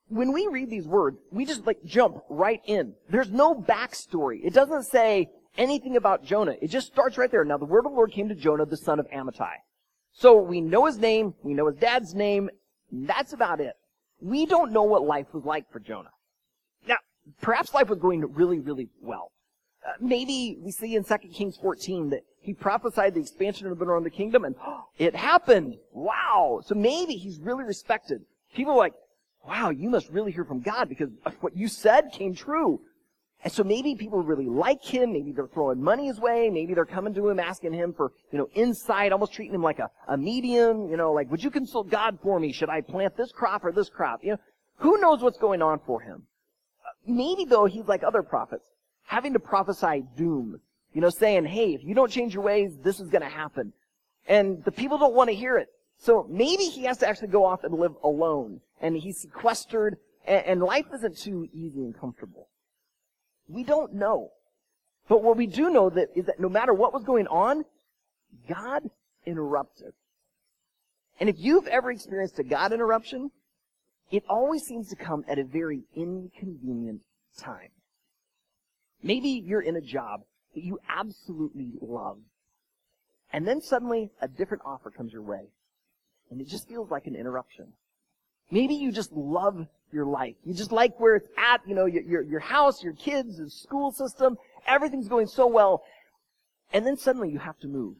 when 0.10 0.32
we 0.32 0.48
read 0.48 0.70
these 0.70 0.88
words, 0.88 1.18
we 1.32 1.46
just 1.46 1.66
like 1.66 1.84
jump 1.84 2.24
right 2.30 2.62
in. 2.66 2.94
There's 3.10 3.32
no 3.32 3.56
backstory. 3.56 4.40
It 4.44 4.54
doesn't 4.54 4.84
say 4.84 5.30
anything 5.58 5.98
about 5.98 6.24
Jonah. 6.24 6.56
It 6.62 6.68
just 6.68 6.88
starts 6.88 7.18
right 7.18 7.32
there. 7.32 7.44
Now, 7.44 7.58
the 7.58 7.66
word 7.66 7.86
of 7.86 7.92
the 7.92 7.96
Lord 7.96 8.12
came 8.12 8.30
to 8.30 8.36
Jonah, 8.36 8.66
the 8.66 8.78
son 8.78 9.00
of 9.00 9.08
Amittai. 9.10 9.56
So 10.14 10.38
we 10.38 10.62
know 10.62 10.86
his 10.86 10.98
name, 10.98 11.34
we 11.44 11.54
know 11.54 11.68
his 11.68 11.78
dad's 11.78 12.14
name, 12.14 12.50
that's 12.92 13.34
about 13.34 13.60
it. 13.60 13.74
We 14.22 14.46
don't 14.46 14.72
know 14.72 14.84
what 14.84 15.04
life 15.04 15.28
was 15.34 15.44
like 15.44 15.72
for 15.72 15.80
Jonah. 15.80 16.12
Now, 16.88 16.98
perhaps 17.42 17.74
life 17.74 17.90
was 17.90 18.00
going 18.00 18.22
really, 18.34 18.60
really 18.60 18.90
well. 19.02 19.32
Uh, 19.86 19.92
maybe 20.00 20.58
we 20.62 20.72
see 20.72 20.96
in 20.96 21.04
2 21.04 21.18
Kings 21.34 21.58
14 21.58 22.10
that 22.10 22.24
he 22.42 22.54
prophesied 22.54 23.14
the 23.14 23.20
expansion 23.20 23.68
of 23.68 23.80
the 23.80 23.86
northern 23.86 24.12
kingdom 24.12 24.46
and 24.46 24.56
it 24.98 25.16
happened. 25.16 25.78
Wow. 25.92 26.62
So 26.66 26.76
maybe 26.76 27.14
he's 27.14 27.40
really 27.40 27.64
respected. 27.64 28.24
People 28.54 28.74
are 28.74 28.78
like, 28.78 28.94
wow, 29.48 29.70
you 29.70 29.90
must 29.90 30.10
really 30.10 30.32
hear 30.32 30.46
from 30.46 30.62
God 30.62 30.90
because 30.90 31.10
what 31.40 31.56
you 31.56 31.68
said 31.68 32.12
came 32.12 32.36
true. 32.36 32.82
And 33.44 33.54
so 33.54 33.64
maybe 33.64 33.96
people 33.96 34.22
really 34.24 34.48
like 34.48 34.84
him. 34.84 35.14
Maybe 35.14 35.32
they're 35.32 35.48
throwing 35.48 35.82
money 35.82 36.08
his 36.08 36.20
way. 36.20 36.50
Maybe 36.50 36.74
they're 36.74 36.86
coming 36.86 37.14
to 37.14 37.30
him 37.30 37.40
asking 37.40 37.74
him 37.74 37.94
for, 37.94 38.12
you 38.32 38.40
know, 38.40 38.50
insight, 38.56 39.12
almost 39.12 39.34
treating 39.34 39.54
him 39.54 39.62
like 39.62 39.80
a, 39.80 39.90
a 40.08 40.18
medium. 40.18 40.90
You 40.90 40.98
know, 40.98 41.14
like, 41.14 41.30
would 41.30 41.44
you 41.44 41.52
consult 41.52 41.90
God 41.90 42.18
for 42.22 42.40
me? 42.40 42.52
Should 42.52 42.70
I 42.70 42.82
plant 42.82 43.16
this 43.16 43.32
crop 43.32 43.64
or 43.64 43.72
this 43.72 43.90
crop? 43.90 44.24
You 44.24 44.32
know, 44.32 44.38
who 44.78 44.98
knows 45.00 45.22
what's 45.22 45.38
going 45.38 45.62
on 45.62 45.80
for 45.86 46.02
him? 46.02 46.24
Maybe 47.06 47.46
though 47.46 47.66
he's 47.66 47.86
like 47.86 48.04
other 48.04 48.24
prophets, 48.24 48.66
having 49.08 49.34
to 49.34 49.40
prophesy 49.40 50.04
doom. 50.16 50.60
You 50.94 51.02
know, 51.02 51.10
saying, 51.10 51.46
hey, 51.46 51.74
if 51.74 51.84
you 51.84 51.94
don't 51.94 52.12
change 52.12 52.34
your 52.34 52.44
ways, 52.44 52.78
this 52.84 53.00
is 53.00 53.10
going 53.10 53.22
to 53.22 53.30
happen. 53.30 53.74
And 54.28 54.64
the 54.64 54.72
people 54.72 54.98
don't 54.98 55.14
want 55.14 55.30
to 55.30 55.36
hear 55.36 55.58
it. 55.58 55.68
So 56.00 56.28
maybe 56.30 56.64
he 56.66 56.84
has 56.84 56.98
to 57.00 57.08
actually 57.08 57.30
go 57.30 57.46
off 57.46 57.64
and 57.64 57.74
live 57.74 57.94
alone. 58.04 58.62
And 58.82 58.96
he's 58.96 59.22
sequestered, 59.22 59.98
and, 60.26 60.46
and 60.46 60.62
life 60.62 60.86
isn't 60.94 61.18
too 61.18 61.48
easy 61.54 61.80
and 61.80 61.98
comfortable. 61.98 62.48
We 63.48 63.64
don't 63.64 63.94
know. 63.94 64.32
But 65.08 65.24
what 65.24 65.38
we 65.38 65.48
do 65.48 65.70
know 65.70 65.90
that 65.90 66.10
is 66.16 66.26
that 66.26 66.40
no 66.40 66.50
matter 66.50 66.74
what 66.74 66.94
was 66.94 67.04
going 67.04 67.28
on, 67.28 67.64
God 68.50 68.90
interrupted. 69.26 69.94
And 71.20 71.30
if 71.30 71.36
you've 71.38 71.68
ever 71.68 71.92
experienced 71.92 72.40
a 72.40 72.44
God 72.44 72.74
interruption, 72.74 73.32
it 74.12 74.24
always 74.30 74.64
seems 74.64 74.90
to 74.90 74.96
come 74.96 75.24
at 75.28 75.40
a 75.40 75.44
very 75.44 75.84
inconvenient. 75.96 77.02
Maybe 79.04 79.30
you're 79.30 79.62
in 79.62 79.76
a 79.76 79.82
job 79.82 80.22
that 80.56 80.64
you 80.64 80.80
absolutely 80.90 81.72
love. 81.82 82.18
And 83.32 83.48
then 83.48 83.62
suddenly 83.62 84.12
a 84.22 84.28
different 84.28 84.64
offer 84.66 84.90
comes 84.90 85.14
your 85.14 85.22
way. 85.22 85.48
And 86.32 86.42
it 86.42 86.48
just 86.48 86.68
feels 86.68 86.90
like 86.90 87.08
an 87.08 87.16
interruption. 87.16 87.74
Maybe 88.50 88.76
you 88.76 88.92
just 88.92 89.12
love 89.12 89.68
your 89.92 90.06
life. 90.06 90.36
You 90.44 90.54
just 90.54 90.72
like 90.72 91.00
where 91.00 91.16
it's 91.16 91.30
at, 91.38 91.62
you 91.68 91.76
know, 91.76 91.86
your, 91.86 92.24
your, 92.24 92.40
house, 92.40 92.84
your 92.84 92.94
kids, 92.94 93.38
the 93.38 93.50
school 93.50 93.92
system, 93.92 94.38
everything's 94.66 95.08
going 95.08 95.28
so 95.28 95.48
well. 95.48 95.84
And 96.74 96.86
then 96.86 96.98
suddenly 96.98 97.30
you 97.30 97.40
have 97.40 97.60
to 97.60 97.68
move. 97.68 97.96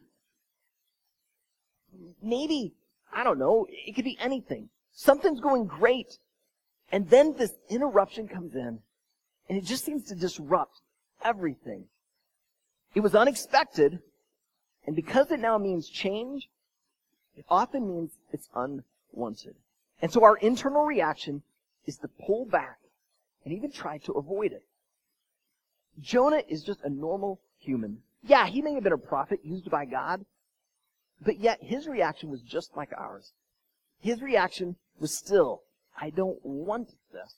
Maybe, 2.22 2.74
I 3.12 3.24
don't 3.24 3.38
know, 3.38 3.66
it 3.70 3.94
could 3.94 4.04
be 4.04 4.18
anything. 4.20 4.68
Something's 4.92 5.40
going 5.40 5.66
great. 5.66 6.18
And 6.90 7.08
then 7.08 7.34
this 7.36 7.52
interruption 7.68 8.28
comes 8.28 8.54
in 8.54 8.80
and 9.48 9.58
it 9.58 9.64
just 9.64 9.84
seems 9.84 10.04
to 10.04 10.14
disrupt 10.14 10.80
everything. 11.22 11.84
It 12.94 13.00
was 13.00 13.14
unexpected 13.14 14.00
and 14.88 14.96
because 14.96 15.30
it 15.30 15.38
now 15.38 15.58
means 15.58 15.86
change, 15.86 16.48
it 17.36 17.44
often 17.50 17.86
means 17.86 18.12
it's 18.32 18.48
unwanted. 18.54 19.54
And 20.00 20.10
so 20.10 20.24
our 20.24 20.38
internal 20.38 20.86
reaction 20.86 21.42
is 21.84 21.98
to 21.98 22.08
pull 22.08 22.46
back 22.46 22.78
and 23.44 23.52
even 23.52 23.70
try 23.70 23.98
to 23.98 24.12
avoid 24.12 24.52
it. 24.52 24.62
Jonah 26.00 26.42
is 26.48 26.64
just 26.64 26.80
a 26.84 26.88
normal 26.88 27.38
human. 27.58 27.98
Yeah, 28.22 28.46
he 28.46 28.62
may 28.62 28.72
have 28.72 28.82
been 28.82 28.94
a 28.94 28.96
prophet 28.98 29.40
used 29.44 29.70
by 29.70 29.84
God, 29.84 30.24
but 31.20 31.38
yet 31.38 31.62
his 31.62 31.86
reaction 31.86 32.30
was 32.30 32.40
just 32.40 32.74
like 32.74 32.92
ours. 32.96 33.34
His 34.00 34.22
reaction 34.22 34.76
was 34.98 35.14
still, 35.14 35.64
I 36.00 36.08
don't 36.08 36.42
want 36.42 36.94
this. 37.12 37.34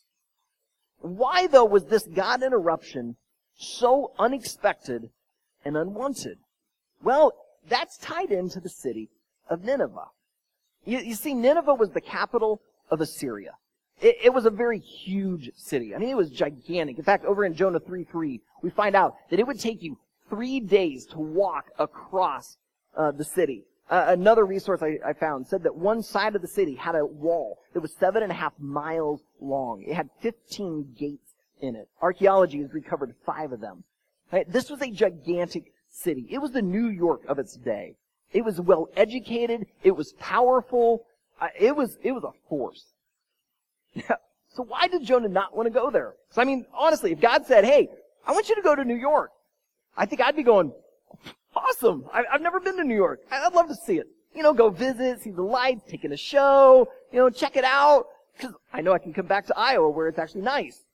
Why 1.01 1.49
though 1.49 1.65
was 1.65 1.87
this 1.87 2.07
God 2.07 2.45
interruption 2.45 3.17
so 3.57 4.13
unexpected 4.19 5.11
and 5.65 5.77
unwanted? 5.77 6.39
Well, 7.03 7.33
that's 7.69 7.99
tied 7.99 8.31
into 8.31 8.61
the 8.61 8.69
city 8.69 9.11
of 9.49 9.65
Nineveh. 9.65 10.09
You, 10.85 10.99
you 10.99 11.15
see, 11.15 11.35
Nineveh 11.35 11.75
was 11.75 11.91
the 11.91 12.01
capital 12.01 12.63
of 12.91 13.01
Assyria. 13.01 13.53
It, 14.01 14.17
it, 14.25 14.33
was 14.33 14.47
a 14.47 14.51
very 14.51 14.79
huge 14.79 15.51
city. 15.57 15.95
I 15.95 15.99
mean, 15.99 16.09
it 16.09 16.17
was 16.17 16.31
gigantic. 16.31 16.97
In 16.97 17.05
fact, 17.05 17.25
over 17.27 17.45
in 17.45 17.55
Jonah 17.55 17.81
3.3, 17.81 18.41
we 18.63 18.71
find 18.71 18.97
out 18.97 19.17
that 19.31 19.39
it 19.39 19.47
would 19.47 19.61
take 19.61 19.83
you 19.83 19.99
three 20.31 20.61
days 20.61 21.05
to 21.07 21.19
walk 21.19 21.67
across 21.79 22.57
uh, 22.97 23.11
the 23.11 23.25
city. 23.25 23.65
Uh, 23.91 24.07
another 24.09 24.47
resource 24.47 24.83
I, 24.83 24.99
I, 25.05 25.13
found 25.13 25.49
said 25.49 25.65
that 25.65 25.75
one 25.75 26.03
side 26.03 26.37
of 26.37 26.43
the 26.43 26.49
city 26.49 26.77
had 26.77 26.95
a 26.95 27.05
wall 27.05 27.59
that 27.75 27.81
was 27.81 27.93
seven 27.93 28.23
and 28.23 28.31
a 28.31 28.35
half 28.35 28.53
miles 28.59 29.21
long. 29.41 29.83
It 29.83 29.95
had 29.95 30.09
15 30.21 30.95
gates 30.97 31.30
in 31.61 31.77
it. 31.77 31.89
Archaeology 32.01 32.61
has 32.61 32.73
recovered 32.73 33.15
five 33.25 33.53
of 33.53 33.61
them. 33.61 33.85
Right? 34.33 34.51
This 34.51 34.71
was 34.71 34.81
a 34.81 34.91
gigantic 34.91 35.73
city. 35.89 36.27
It 36.31 36.39
was 36.39 36.53
the 36.53 36.63
New 36.63 36.89
York 36.89 37.23
of 37.27 37.39
its 37.39 37.57
day. 37.57 37.97
It 38.33 38.45
was 38.45 38.61
well 38.61 38.89
educated. 38.97 39.67
It 39.83 39.91
was 39.91 40.13
powerful. 40.15 41.05
Uh, 41.41 41.49
it 41.59 41.75
was, 41.75 41.99
it 42.03 42.13
was 42.13 42.25
a 42.25 42.33
force. 42.49 42.93
so 43.97 44.63
why 44.63 44.87
did 44.87 45.05
Jonah 45.05 45.29
not 45.29 45.57
want 45.57 45.67
to 45.67 45.71
go 45.71 45.91
there? 45.91 46.15
So 46.31 46.41
I 46.41 46.45
mean, 46.45 46.65
honestly, 46.73 47.13
if 47.13 47.21
God 47.21 47.47
said, 47.47 47.65
hey, 47.65 47.89
I 48.27 48.33
want 48.33 48.49
you 48.49 48.55
to 48.55 48.63
go 48.63 48.75
to 48.75 48.85
New 48.85 48.97
York, 48.97 49.31
I 49.97 50.07
think 50.07 50.21
I'd 50.21 50.37
be 50.37 50.45
going, 50.45 50.73
awesome. 51.57 52.05
I, 52.13 52.25
have 52.31 52.41
never 52.41 52.61
been 52.61 52.77
to 52.77 52.85
New 52.85 52.95
York. 52.95 53.21
I'd 53.31 53.53
love 53.53 53.69
to 53.69 53.75
see 53.75 53.99
it. 53.99 54.07
You 54.35 54.45
know, 54.45 54.55
go 54.55 54.71
visit, 54.71 55.23
see 55.23 55.31
the 55.31 55.43
lights, 55.43 55.83
take 55.89 56.05
in 56.05 56.13
a 56.13 56.17
show, 56.17 56.89
you 57.13 57.19
know, 57.19 57.31
check 57.31 57.57
it 57.57 57.65
out. 57.65 58.07
Cause 58.39 58.53
I 58.73 58.81
know 58.81 58.93
I 58.93 58.99
can 58.99 59.13
come 59.13 59.27
back 59.27 59.47
to 59.47 59.59
Iowa 59.59 59.91
where 59.91 60.07
it's 60.07 60.19
actually 60.19 60.43
nice. 60.43 60.85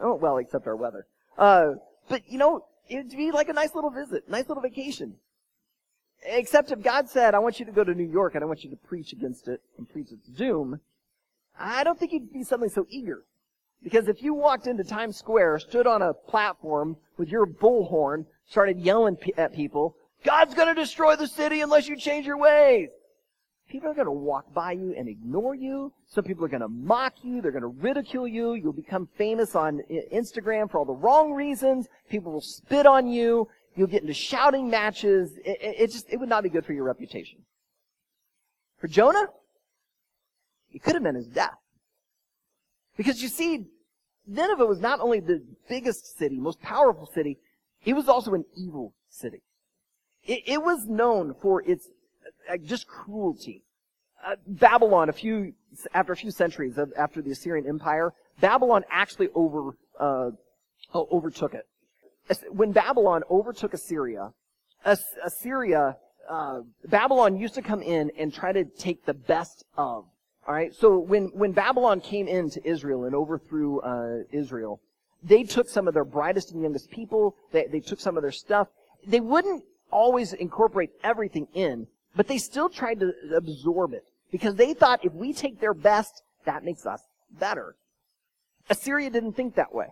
Oh, 0.00 0.14
well, 0.14 0.38
except 0.38 0.66
our 0.66 0.76
weather. 0.76 1.06
Uh, 1.36 1.72
but 2.08 2.22
you 2.28 2.38
know, 2.38 2.64
it'd 2.88 3.10
be 3.10 3.30
like 3.30 3.48
a 3.48 3.52
nice 3.52 3.74
little 3.74 3.90
visit, 3.90 4.28
nice 4.28 4.48
little 4.48 4.62
vacation. 4.62 5.16
Except 6.22 6.70
if 6.70 6.82
God 6.82 7.08
said, 7.08 7.34
I 7.34 7.38
want 7.38 7.58
you 7.60 7.66
to 7.66 7.72
go 7.72 7.84
to 7.84 7.94
New 7.94 8.10
York 8.10 8.34
and 8.34 8.44
I 8.44 8.46
want 8.46 8.62
you 8.62 8.70
to 8.70 8.76
preach 8.76 9.12
against 9.12 9.48
it 9.48 9.62
and 9.78 9.88
preach 9.88 10.12
its 10.12 10.26
doom, 10.28 10.80
I 11.58 11.82
don't 11.82 11.98
think 11.98 12.12
you'd 12.12 12.32
be 12.32 12.44
suddenly 12.44 12.68
so 12.68 12.86
eager. 12.90 13.24
Because 13.82 14.08
if 14.08 14.22
you 14.22 14.34
walked 14.34 14.66
into 14.66 14.84
Times 14.84 15.16
Square, 15.16 15.60
stood 15.60 15.86
on 15.86 16.02
a 16.02 16.12
platform 16.12 16.96
with 17.16 17.30
your 17.30 17.46
bullhorn, 17.46 18.26
started 18.46 18.78
yelling 18.78 19.16
at 19.38 19.54
people, 19.54 19.96
God's 20.22 20.54
gonna 20.54 20.74
destroy 20.74 21.16
the 21.16 21.26
city 21.26 21.62
unless 21.62 21.88
you 21.88 21.96
change 21.96 22.26
your 22.26 22.36
ways. 22.36 22.90
People 23.70 23.88
are 23.88 23.94
gonna 23.94 24.12
walk 24.12 24.52
by 24.52 24.72
you 24.72 24.94
and 24.98 25.08
ignore 25.08 25.54
you. 25.54 25.92
Some 26.08 26.24
people 26.24 26.44
are 26.44 26.48
gonna 26.48 26.68
mock 26.68 27.14
you. 27.22 27.40
They're 27.40 27.52
gonna 27.52 27.68
ridicule 27.68 28.26
you. 28.26 28.54
You'll 28.54 28.72
become 28.72 29.08
famous 29.16 29.54
on 29.54 29.80
Instagram 30.12 30.68
for 30.68 30.78
all 30.78 30.84
the 30.84 30.92
wrong 30.92 31.32
reasons. 31.32 31.86
People 32.10 32.32
will 32.32 32.40
spit 32.40 32.84
on 32.84 33.06
you. 33.06 33.48
You'll 33.76 33.86
get 33.86 34.02
into 34.02 34.12
shouting 34.12 34.68
matches. 34.68 35.38
It, 35.44 35.58
it, 35.62 35.76
it 35.78 35.92
just, 35.92 36.06
it 36.10 36.16
would 36.18 36.28
not 36.28 36.42
be 36.42 36.48
good 36.48 36.66
for 36.66 36.72
your 36.72 36.82
reputation. 36.82 37.38
For 38.80 38.88
Jonah, 38.88 39.28
it 40.72 40.82
could 40.82 40.94
have 40.94 41.04
been 41.04 41.14
his 41.14 41.28
death. 41.28 41.54
Because 42.96 43.22
you 43.22 43.28
see, 43.28 43.66
Nineveh 44.26 44.66
was 44.66 44.80
not 44.80 44.98
only 44.98 45.20
the 45.20 45.44
biggest 45.68 46.18
city, 46.18 46.40
most 46.40 46.60
powerful 46.60 47.06
city, 47.06 47.38
it 47.84 47.94
was 47.94 48.08
also 48.08 48.34
an 48.34 48.44
evil 48.56 48.94
city. 49.08 49.42
It, 50.24 50.42
it 50.46 50.62
was 50.62 50.86
known 50.86 51.34
for 51.40 51.62
its 51.62 51.88
just 52.58 52.86
cruelty. 52.86 53.64
Uh, 54.24 54.36
Babylon, 54.46 55.08
a 55.08 55.12
few 55.12 55.54
after 55.94 56.12
a 56.12 56.16
few 56.16 56.30
centuries 56.30 56.76
of, 56.78 56.92
after 56.96 57.22
the 57.22 57.30
Assyrian 57.30 57.66
Empire, 57.66 58.12
Babylon 58.40 58.84
actually 58.90 59.28
over 59.34 59.76
uh, 59.98 60.30
overtook 60.94 61.54
it 61.54 61.66
when 62.50 62.72
Babylon 62.72 63.22
overtook 63.30 63.74
Assyria, 63.74 64.32
Assyria, 64.84 65.96
uh, 66.28 66.60
Babylon 66.86 67.36
used 67.36 67.54
to 67.54 67.62
come 67.62 67.82
in 67.82 68.10
and 68.18 68.32
try 68.32 68.52
to 68.52 68.64
take 68.64 69.04
the 69.04 69.14
best 69.14 69.64
of. 69.76 70.04
All 70.46 70.54
right. 70.54 70.74
So 70.74 70.98
when 70.98 71.26
when 71.34 71.52
Babylon 71.52 72.00
came 72.00 72.26
into 72.26 72.66
Israel 72.66 73.04
and 73.04 73.14
overthrew 73.14 73.80
uh, 73.80 74.24
Israel, 74.32 74.80
they 75.22 75.42
took 75.42 75.68
some 75.68 75.86
of 75.86 75.94
their 75.94 76.04
brightest 76.04 76.52
and 76.52 76.62
youngest 76.62 76.90
people. 76.90 77.36
They 77.52 77.66
they 77.66 77.80
took 77.80 78.00
some 78.00 78.16
of 78.16 78.22
their 78.22 78.32
stuff. 78.32 78.68
They 79.06 79.20
wouldn't 79.20 79.64
always 79.90 80.32
incorporate 80.32 80.90
everything 81.02 81.48
in, 81.52 81.86
but 82.16 82.28
they 82.28 82.38
still 82.38 82.68
tried 82.68 83.00
to 83.00 83.12
absorb 83.36 83.92
it 83.92 84.04
because 84.30 84.54
they 84.54 84.74
thought 84.74 85.04
if 85.04 85.12
we 85.12 85.32
take 85.32 85.60
their 85.60 85.74
best, 85.74 86.22
that 86.44 86.64
makes 86.64 86.86
us 86.86 87.02
better. 87.38 87.76
Assyria 88.68 89.10
didn't 89.10 89.32
think 89.32 89.54
that 89.54 89.74
way. 89.74 89.88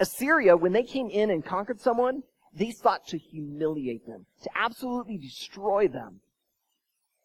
Assyria, 0.00 0.56
when 0.56 0.72
they 0.72 0.82
came 0.82 1.08
in 1.08 1.30
and 1.30 1.44
conquered 1.44 1.80
someone, 1.80 2.22
they 2.56 2.70
sought 2.70 3.06
to 3.08 3.18
humiliate 3.18 4.06
them, 4.06 4.26
to 4.42 4.50
absolutely 4.54 5.18
destroy 5.18 5.88
them. 5.88 6.20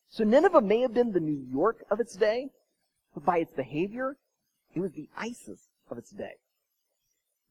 So 0.09 0.23
Nineveh 0.23 0.61
may 0.61 0.81
have 0.81 0.93
been 0.93 1.11
the 1.11 1.19
New 1.19 1.45
York 1.51 1.83
of 1.91 1.99
its 1.99 2.15
day, 2.15 2.49
but 3.13 3.25
by 3.25 3.37
its 3.37 3.53
behavior, 3.53 4.17
it 4.73 4.79
was 4.79 4.91
the 4.93 5.09
ISIS 5.17 5.69
of 5.89 5.97
its 5.97 6.11
day. 6.11 6.35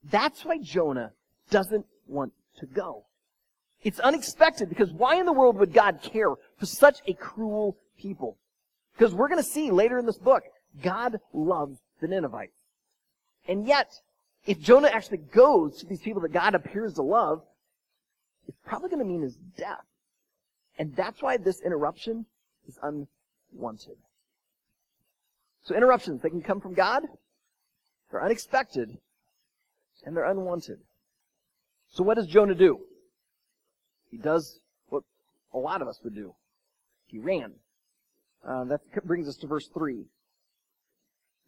That's 0.03 0.45
why 0.45 0.57
Jonah 0.57 1.13
doesn't 1.49 1.85
want 2.07 2.33
to 2.57 2.65
go. 2.65 3.05
It's 3.81 3.99
unexpected 3.99 4.69
because 4.69 4.91
why 4.91 5.15
in 5.15 5.25
the 5.25 5.33
world 5.33 5.57
would 5.57 5.73
God 5.73 5.99
care 6.01 6.33
for 6.57 6.65
such 6.65 6.99
a 7.07 7.13
cruel 7.13 7.77
people? 7.97 8.37
Because 8.97 9.13
we're 9.13 9.29
going 9.29 9.41
to 9.41 9.49
see 9.49 9.71
later 9.71 9.97
in 9.97 10.05
this 10.05 10.17
book, 10.17 10.43
God 10.83 11.19
loves 11.33 11.79
the 12.01 12.07
Ninevites. 12.07 12.59
And 13.47 13.65
yet, 13.65 13.93
if 14.45 14.59
Jonah 14.59 14.89
actually 14.89 15.19
goes 15.19 15.77
to 15.77 15.85
these 15.85 16.01
people 16.01 16.21
that 16.21 16.33
God 16.33 16.55
appears 16.55 16.95
to 16.95 17.01
love, 17.01 17.41
it's 18.47 18.57
probably 18.65 18.89
going 18.89 18.99
to 18.99 19.05
mean 19.05 19.21
his 19.21 19.37
death. 19.57 19.85
And 20.77 20.95
that's 20.95 21.21
why 21.21 21.37
this 21.37 21.61
interruption 21.61 22.25
is 22.67 22.77
unwanted. 22.81 23.97
So 25.63 25.75
interruptions, 25.75 26.21
they 26.21 26.29
can 26.29 26.41
come 26.41 26.61
from 26.61 26.73
God, 26.73 27.03
they're 28.11 28.23
unexpected, 28.23 28.97
and 30.05 30.15
they're 30.15 30.25
unwanted. 30.25 30.79
So 31.91 32.03
what 32.03 32.15
does 32.15 32.27
Jonah 32.27 32.55
do? 32.55 32.79
He 34.09 34.17
does 34.17 34.59
what 34.89 35.03
a 35.53 35.57
lot 35.57 35.81
of 35.81 35.87
us 35.87 35.99
would 36.03 36.15
do. 36.15 36.35
He 37.07 37.19
ran. 37.19 37.53
Uh, 38.47 38.63
that 38.65 38.81
brings 39.05 39.27
us 39.27 39.35
to 39.37 39.47
verse 39.47 39.67
3. 39.73 40.05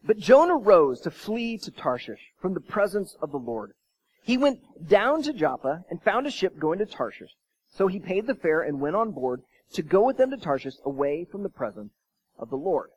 But 0.03 0.17
Jonah 0.17 0.55
rose 0.55 0.99
to 1.01 1.11
flee 1.11 1.57
to 1.59 1.71
Tarshish 1.71 2.31
from 2.41 2.53
the 2.53 2.59
presence 2.59 3.15
of 3.21 3.31
the 3.31 3.37
Lord. 3.37 3.73
He 4.23 4.37
went 4.37 4.87
down 4.87 5.21
to 5.23 5.33
Joppa 5.33 5.85
and 5.89 6.01
found 6.01 6.27
a 6.27 6.31
ship 6.31 6.57
going 6.59 6.79
to 6.79 6.85
Tarshish. 6.85 7.31
So 7.69 7.87
he 7.87 7.99
paid 7.99 8.27
the 8.27 8.35
fare 8.35 8.61
and 8.61 8.81
went 8.81 8.95
on 8.95 9.11
board 9.11 9.43
to 9.73 9.81
go 9.81 10.05
with 10.05 10.17
them 10.17 10.31
to 10.31 10.37
Tarshish 10.37 10.75
away 10.85 11.25
from 11.31 11.43
the 11.43 11.49
presence 11.49 11.93
of 12.37 12.49
the 12.49 12.57
Lord. 12.57 12.89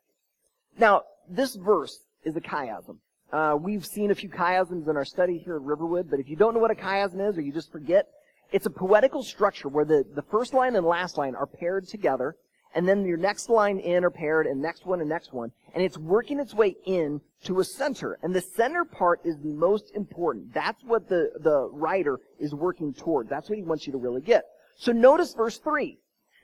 Now, 0.77 1.03
this 1.29 1.55
verse 1.55 1.99
is 2.23 2.35
a 2.35 2.41
chiasm. 2.41 2.97
Uh, 3.31 3.57
we've 3.59 3.85
seen 3.85 4.11
a 4.11 4.15
few 4.15 4.29
chiasms 4.29 4.87
in 4.87 4.97
our 4.97 5.05
study 5.05 5.37
here 5.37 5.55
at 5.55 5.61
Riverwood, 5.61 6.09
but 6.09 6.19
if 6.19 6.29
you 6.29 6.35
don't 6.35 6.53
know 6.53 6.59
what 6.59 6.71
a 6.71 6.75
chiasm 6.75 7.27
is 7.27 7.37
or 7.37 7.41
you 7.41 7.51
just 7.51 7.71
forget, 7.71 8.07
it's 8.51 8.65
a 8.65 8.69
poetical 8.69 9.23
structure 9.23 9.67
where 9.67 9.85
the, 9.85 10.05
the 10.13 10.21
first 10.21 10.53
line 10.53 10.75
and 10.75 10.85
last 10.85 11.17
line 11.17 11.35
are 11.35 11.47
paired 11.47 11.87
together, 11.87 12.35
and 12.73 12.87
then 12.87 13.05
your 13.05 13.17
next 13.17 13.49
line 13.49 13.79
in 13.79 14.03
are 14.03 14.09
paired, 14.09 14.47
and 14.47 14.61
next 14.61 14.85
one 14.85 14.99
and 14.99 15.09
next 15.09 15.33
one, 15.33 15.51
and 15.73 15.83
it's 15.83 15.97
working 15.97 16.39
its 16.39 16.53
way 16.53 16.75
in 16.85 17.21
to 17.43 17.59
a 17.59 17.63
center. 17.63 18.17
And 18.21 18.35
the 18.35 18.41
center 18.41 18.83
part 18.83 19.21
is 19.23 19.37
the 19.37 19.53
most 19.53 19.91
important. 19.95 20.53
That's 20.53 20.83
what 20.83 21.07
the, 21.07 21.31
the 21.39 21.69
writer 21.71 22.19
is 22.39 22.53
working 22.53 22.93
toward. 22.93 23.29
That's 23.29 23.49
what 23.49 23.57
he 23.57 23.63
wants 23.63 23.87
you 23.87 23.93
to 23.93 23.99
really 23.99 24.21
get. 24.21 24.43
So 24.77 24.91
notice 24.91 25.33
verse 25.33 25.57
3. 25.57 25.97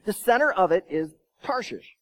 The 0.05 0.13
center 0.13 0.51
of 0.51 0.71
it 0.71 0.85
is 0.89 1.11
Tarshish. 1.43 1.97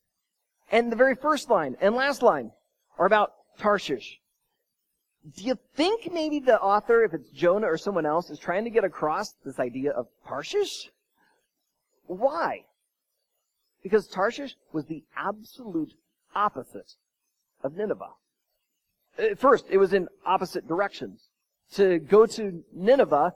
And 0.71 0.91
the 0.91 0.95
very 0.95 1.15
first 1.15 1.49
line 1.49 1.75
and 1.81 1.95
last 1.95 2.21
line 2.21 2.51
are 2.97 3.05
about 3.05 3.33
Tarshish. 3.57 4.18
Do 5.23 5.43
you 5.43 5.59
think 5.75 6.11
maybe 6.11 6.39
the 6.39 6.59
author, 6.59 7.03
if 7.03 7.13
it's 7.13 7.29
Jonah 7.29 7.67
or 7.67 7.77
someone 7.77 8.05
else, 8.05 8.29
is 8.29 8.39
trying 8.39 8.63
to 8.63 8.69
get 8.69 8.83
across 8.83 9.33
this 9.45 9.59
idea 9.59 9.91
of 9.91 10.07
Tarshish? 10.27 10.89
Why? 12.07 12.65
Because 13.83 14.07
Tarshish 14.07 14.55
was 14.71 14.85
the 14.85 15.03
absolute 15.15 15.93
opposite 16.33 16.93
of 17.63 17.75
Nineveh. 17.75 18.13
At 19.17 19.39
first, 19.39 19.65
it 19.69 19.77
was 19.77 19.93
in 19.93 20.07
opposite 20.25 20.67
directions. 20.67 21.27
To 21.73 21.99
go 21.99 22.25
to 22.25 22.63
Nineveh, 22.73 23.33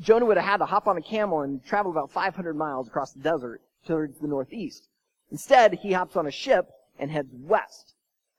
Jonah 0.00 0.26
would 0.26 0.36
have 0.36 0.46
had 0.46 0.56
to 0.58 0.66
hop 0.66 0.86
on 0.86 0.96
a 0.96 1.02
camel 1.02 1.42
and 1.42 1.64
travel 1.64 1.92
about 1.92 2.10
500 2.10 2.54
miles 2.54 2.88
across 2.88 3.12
the 3.12 3.20
desert 3.20 3.62
towards 3.86 4.18
the 4.18 4.26
northeast. 4.26 4.88
Instead, 5.30 5.74
he 5.74 5.92
hops 5.92 6.16
on 6.16 6.26
a 6.26 6.30
ship 6.30 6.68
and 6.98 7.10
heads 7.10 7.32
west, 7.32 7.94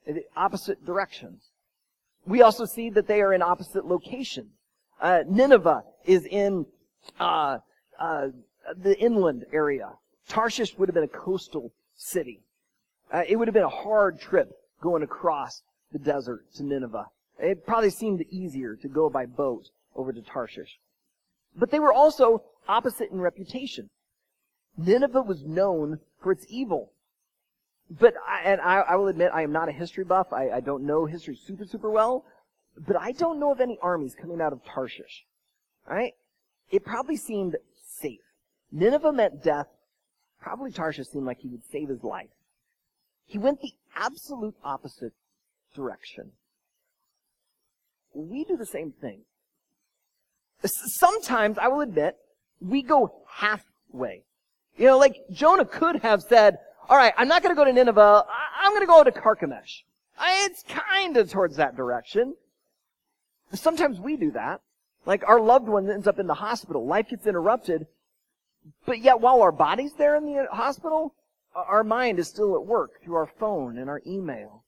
in 0.06 0.16
the 0.16 0.26
opposite 0.36 0.86
directions. 0.86 1.50
We 2.26 2.42
also 2.42 2.66
see 2.66 2.90
that 2.92 3.08
they 3.08 3.22
are 3.22 3.34
in 3.34 3.42
opposite 3.42 3.86
locations. 3.86 4.52
Uh, 5.00 5.24
Nineveh 5.28 5.84
is 6.06 6.26
in 6.26 6.66
uh, 7.20 7.60
uh, 8.00 8.28
the 8.78 9.00
inland 9.00 9.46
area. 9.54 9.92
Tarshish 10.28 10.78
would 10.78 10.90
have 10.90 10.96
been 10.96 11.04
a 11.04 11.08
coastal 11.08 11.72
city. 11.96 12.42
Uh, 13.14 13.24
it 13.28 13.36
would 13.36 13.48
have 13.48 13.54
been 13.54 13.64
a 13.64 13.70
hard 13.70 14.20
trip 14.20 14.52
going 14.82 15.04
across 15.04 15.62
the 15.92 16.00
desert 16.00 16.46
to 16.56 16.64
Nineveh. 16.64 17.06
It 17.40 17.66
probably 17.66 17.90
seemed 17.90 18.22
easier 18.30 18.76
to 18.78 18.88
go 18.88 19.10
by 19.10 19.26
boat 19.26 19.70
over 19.96 20.12
to 20.12 20.22
Tarshish. 20.22 20.80
But 21.56 21.70
they 21.70 21.80
were 21.80 21.94
also 21.94 22.44
opposite 22.68 23.12
in 23.12 23.20
reputation. 23.20 23.90
Nineveh 24.78 25.22
was 25.22 25.44
known 25.44 26.00
for 26.22 26.32
its 26.32 26.46
evil. 26.50 26.92
But, 27.90 28.16
I, 28.28 28.42
and 28.50 28.62
I, 28.62 28.80
I, 28.80 28.96
will 28.96 29.08
admit, 29.08 29.32
I 29.34 29.44
am 29.44 29.52
not 29.52 29.70
a 29.70 29.72
history 29.72 30.04
buff. 30.04 30.34
I, 30.34 30.50
I 30.50 30.60
don't 30.60 30.86
know 30.86 31.06
history 31.06 31.36
super, 31.36 31.66
super 31.66 31.90
well. 31.90 32.26
But 32.78 32.98
I 32.98 33.12
don't 33.12 33.40
know 33.40 33.52
of 33.52 33.62
any 33.62 33.78
armies 33.82 34.16
coming 34.20 34.42
out 34.42 34.54
of 34.54 34.64
Tarshish. 34.66 35.26
Right? 35.88 36.14
It 36.72 36.84
probably 36.84 37.16
seemed 37.16 37.56
safe. 38.02 38.22
Nineveh 38.72 39.14
meant 39.14 39.44
death. 39.44 39.68
Probably 40.42 40.72
Tarshish 40.72 41.08
seemed 41.08 41.26
like 41.26 41.40
he 41.40 41.48
would 41.48 41.64
save 41.72 41.90
his 41.90 42.04
life. 42.04 42.30
He 43.26 43.38
went 43.38 43.62
the 43.62 43.72
absolute 43.96 44.56
opposite 44.64 45.14
direction. 45.76 46.32
We 48.14 48.46
do 48.46 48.58
the 48.58 48.66
same 48.66 48.94
thing. 49.00 49.22
Sometimes, 50.64 51.58
I 51.58 51.68
will 51.68 51.82
admit, 51.82 52.16
we 52.60 52.82
go 52.82 53.24
halfway. 53.30 54.24
You 54.78 54.88
know, 54.88 54.98
like 54.98 55.16
Jonah 55.32 55.66
could 55.66 55.98
have 55.98 56.22
said, 56.22 56.58
all 56.90 56.98
right, 56.98 57.14
I'm 57.18 57.28
not 57.28 57.44
going 57.44 57.56
to 57.56 57.60
go 57.60 57.66
to 57.66 57.74
Nineveh. 57.74 58.26
I'm 58.62 58.72
going 58.72 58.82
to 58.82 58.88
go 58.88 59.04
to 59.04 59.12
Carchemish. 59.12 59.84
It's 60.22 60.64
kind 60.64 61.18
of 61.18 61.30
towards 61.30 61.58
that 61.58 61.76
direction. 61.76 62.36
Sometimes 63.54 64.00
we 64.00 64.18
do 64.18 64.32
that. 64.32 64.62
Like 65.06 65.24
our 65.28 65.40
loved 65.40 65.68
one 65.68 65.90
ends 65.90 66.08
up 66.08 66.20
in 66.20 66.28
the 66.28 66.34
hospital. 66.34 66.86
Life 66.86 67.10
gets 67.10 67.28
interrupted. 67.28 67.88
But 68.86 69.00
yet 69.02 69.22
while 69.22 69.42
our 69.42 69.52
body's 69.52 69.94
there 69.94 70.16
in 70.16 70.26
the 70.26 70.48
hospital, 70.52 71.14
our 71.56 71.84
mind 71.84 72.20
is 72.20 72.28
still 72.28 72.56
at 72.56 72.66
work 72.66 73.04
through 73.04 73.16
our 73.16 73.30
phone 73.40 73.78
and 73.78 73.90
our 73.90 74.02
email. 74.06 74.64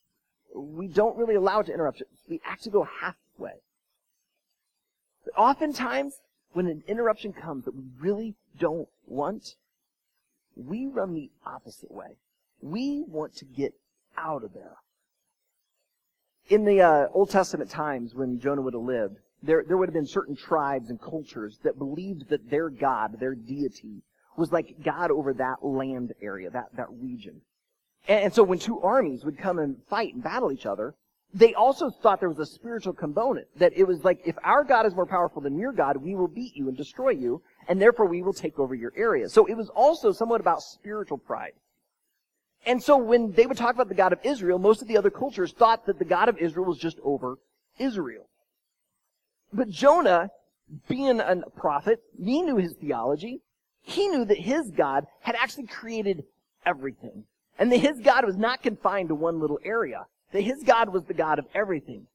We 0.55 0.87
don't 0.87 1.17
really 1.17 1.35
allow 1.35 1.59
it 1.59 1.65
to 1.65 1.73
interrupt 1.73 2.01
it. 2.01 2.07
We 2.29 2.39
actually 2.45 2.71
go 2.71 2.87
halfway. 3.01 3.59
But 5.25 5.33
oftentimes, 5.35 6.21
when 6.53 6.67
an 6.67 6.83
interruption 6.87 7.33
comes 7.33 7.65
that 7.65 7.75
we 7.75 7.83
really 7.99 8.35
don't 8.57 8.87
want, 9.05 9.55
we 10.57 10.87
run 10.87 11.13
the 11.13 11.29
opposite 11.45 11.91
way. 11.91 12.17
We 12.61 13.03
want 13.07 13.35
to 13.37 13.45
get 13.45 13.73
out 14.17 14.43
of 14.43 14.53
there. 14.53 14.77
In 16.49 16.65
the 16.65 16.81
uh, 16.81 17.07
Old 17.13 17.29
Testament 17.29 17.69
times, 17.69 18.15
when 18.15 18.39
Jonah 18.39 18.61
would 18.61 18.73
have 18.73 18.81
lived, 18.81 19.17
there, 19.43 19.63
there 19.67 19.77
would 19.77 19.89
have 19.89 19.93
been 19.93 20.07
certain 20.07 20.35
tribes 20.35 20.89
and 20.89 20.99
cultures 20.99 21.59
that 21.63 21.77
believed 21.77 22.29
that 22.29 22.49
their 22.49 22.69
God, 22.69 23.19
their 23.19 23.35
deity, 23.35 24.03
was 24.37 24.51
like 24.51 24.81
God 24.83 25.11
over 25.11 25.33
that 25.33 25.63
land 25.63 26.13
area, 26.21 26.49
that, 26.49 26.75
that 26.75 26.87
region. 26.89 27.41
And, 28.07 28.25
and 28.25 28.33
so 28.33 28.43
when 28.43 28.59
two 28.59 28.79
armies 28.81 29.25
would 29.25 29.37
come 29.37 29.59
and 29.59 29.77
fight 29.89 30.13
and 30.13 30.23
battle 30.23 30.51
each 30.51 30.65
other, 30.65 30.95
they 31.33 31.53
also 31.53 31.89
thought 31.89 32.19
there 32.19 32.29
was 32.29 32.39
a 32.39 32.45
spiritual 32.45 32.93
component. 32.93 33.47
That 33.57 33.73
it 33.75 33.83
was 33.83 34.03
like, 34.03 34.21
if 34.25 34.35
our 34.43 34.63
God 34.63 34.85
is 34.85 34.95
more 34.95 35.05
powerful 35.05 35.41
than 35.41 35.59
your 35.59 35.73
God, 35.73 35.97
we 35.97 36.15
will 36.15 36.29
beat 36.29 36.55
you 36.55 36.67
and 36.69 36.77
destroy 36.77 37.09
you, 37.09 37.41
and 37.67 37.81
therefore 37.81 38.05
we 38.05 38.21
will 38.21 38.33
take 38.33 38.59
over 38.59 38.75
your 38.75 38.93
area. 38.95 39.29
So 39.29 39.45
it 39.45 39.55
was 39.55 39.69
also 39.69 40.11
somewhat 40.11 40.41
about 40.41 40.61
spiritual 40.61 41.17
pride. 41.17 41.53
And 42.65 42.81
so 42.81 42.97
when 42.97 43.31
they 43.31 43.45
would 43.45 43.57
talk 43.57 43.75
about 43.75 43.89
the 43.89 43.95
God 43.95 44.13
of 44.13 44.19
Israel, 44.23 44.59
most 44.59 44.81
of 44.81 44.87
the 44.87 44.97
other 44.97 45.09
cultures 45.09 45.53
thought 45.53 45.85
that 45.85 45.99
the 45.99 46.05
God 46.05 46.27
of 46.29 46.37
Israel 46.37 46.65
was 46.65 46.77
just 46.77 46.99
over 47.03 47.37
Israel. 47.77 48.27
But 49.53 49.69
Jonah, 49.69 50.29
being 50.87 51.19
a 51.19 51.43
prophet, 51.55 52.01
he 52.21 52.41
knew 52.41 52.57
his 52.57 52.73
theology. 52.73 53.41
He 53.81 54.07
knew 54.09 54.25
that 54.25 54.37
his 54.37 54.71
God 54.71 55.07
had 55.21 55.35
actually 55.35 55.67
created 55.67 56.25
everything. 56.65 57.23
And 57.57 57.71
that 57.71 57.77
his 57.77 57.99
God 57.99 58.25
was 58.25 58.35
not 58.35 58.61
confined 58.61 59.09
to 59.09 59.15
one 59.15 59.39
little 59.39 59.59
area. 59.63 60.05
That 60.33 60.41
his 60.41 60.63
God 60.63 60.89
was 60.89 61.05
the 61.05 61.13
God 61.13 61.39
of 61.39 61.45
everything. 61.55 62.07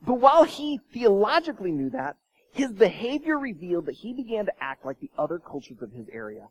But 0.00 0.14
while 0.14 0.44
he 0.44 0.80
theologically 0.92 1.72
knew 1.72 1.90
that, 1.90 2.16
his 2.54 2.72
behavior 2.72 3.36
revealed 3.36 3.86
that 3.86 3.96
he 3.96 4.12
began 4.14 4.46
to 4.46 4.52
act 4.62 4.86
like 4.86 5.00
the 5.00 5.10
other 5.18 5.40
cultures 5.40 5.82
of 5.82 5.90
his 5.90 6.06
area. 6.12 6.46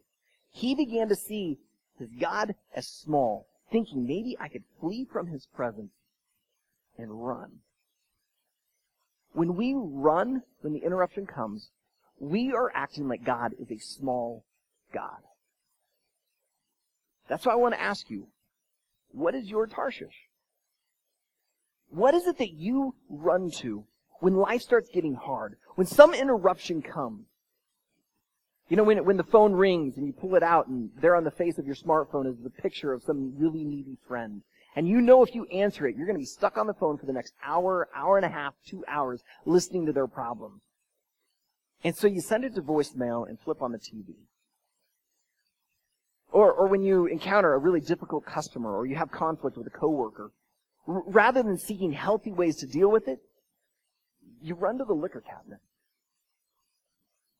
He 0.52 0.76
began 0.76 1.08
to 1.08 1.16
see 1.16 1.60
his 1.98 2.10
God 2.20 2.56
as 2.76 2.86
small, 2.88 3.48
thinking 3.72 4.06
maybe 4.06 4.36
I 4.38 4.50
could 4.50 4.66
flee 4.82 5.08
from 5.10 5.28
his 5.28 5.46
presence 5.46 5.94
and 6.98 7.26
run. 7.26 7.60
When 9.32 9.56
we 9.56 9.74
run, 9.78 10.44
when 10.60 10.74
the 10.74 10.84
interruption 10.84 11.26
comes, 11.26 11.70
we 12.20 12.52
are 12.52 12.70
acting 12.76 13.08
like 13.08 13.24
God 13.24 13.54
is 13.58 13.72
a 13.72 13.80
small 13.80 14.44
God. 14.94 15.22
That's 17.30 17.46
why 17.46 17.54
I 17.54 17.56
want 17.56 17.76
to 17.76 17.82
ask 17.82 18.10
you, 18.10 18.28
what 19.12 19.36
is 19.36 19.50
your 19.50 19.68
Tarshish? 19.68 20.28
What 21.90 22.14
is 22.14 22.28
it 22.28 22.40
that 22.40 22.52
you 22.52 22.94
run 23.08 23.52
to 23.60 23.86
when 24.24 24.38
life 24.38 24.62
starts 24.62 24.90
getting 24.90 25.16
hard? 25.16 25.58
When 25.76 25.86
some 25.86 26.14
interruption 26.14 26.82
comes? 26.82 27.26
You 28.70 28.78
know, 28.78 28.84
when, 28.84 29.04
when 29.04 29.18
the 29.18 29.24
phone 29.26 29.52
rings 29.52 29.98
and 29.98 30.08
you 30.08 30.14
pull 30.14 30.36
it 30.36 30.44
out 30.44 30.68
and 30.68 30.90
there 31.02 31.18
on 31.18 31.26
the 31.26 31.32
face 31.32 31.58
of 31.58 31.66
your 31.66 31.76
smartphone 31.76 32.26
is 32.26 32.38
the 32.42 32.50
picture 32.50 32.94
of 32.94 33.04
some 33.04 33.34
really 33.38 33.66
needy 33.66 33.98
friend. 34.08 34.42
And 34.78 34.88
you 34.88 35.02
know 35.02 35.24
if 35.24 35.36
you 35.36 35.44
answer 35.48 35.86
it, 35.88 35.98
you're 35.98 36.06
going 36.06 36.16
to 36.16 36.22
be 36.22 36.26
stuck 36.26 36.58
on 36.58 36.68
the 36.68 36.74
phone 36.74 36.98
for 36.98 37.06
the 37.06 37.12
next 37.12 37.34
hour, 37.44 37.90
hour 37.94 38.16
and 38.16 38.26
a 38.26 38.30
half, 38.30 38.54
two 38.66 38.86
hours 38.88 39.22
listening 39.46 39.88
to 39.88 39.92
their 39.92 40.08
problems. 40.08 40.62
And 41.84 41.94
so 41.94 42.08
you 42.08 42.22
send 42.22 42.46
it 42.46 42.56
to 42.56 42.62
voicemail 42.62 43.28
and 43.28 43.38
flip 43.38 43.62
on 43.62 43.74
the 43.74 43.78
TV. 43.78 44.16
Or, 46.32 46.50
or 46.50 46.68
when 46.68 46.82
you 46.82 47.08
encounter 47.08 47.54
a 47.54 47.58
really 47.58 47.82
difficult 47.82 48.26
customer 48.26 48.74
or 48.74 48.86
you 48.86 48.96
have 48.96 49.12
conflict 49.12 49.58
with 49.58 49.68
a 49.68 49.70
coworker, 49.70 50.32
r- 50.88 51.04
rather 51.08 51.44
than 51.44 51.58
seeking 51.58 51.92
healthy 51.92 52.32
ways 52.32 52.56
to 52.60 52.66
deal 52.66 52.90
with 52.90 53.10
it, 53.10 53.20
you 54.44 54.56
run 54.56 54.78
to 54.78 54.86
the 54.86 54.94
liquor 54.94 55.22
cabinet. 55.22 55.60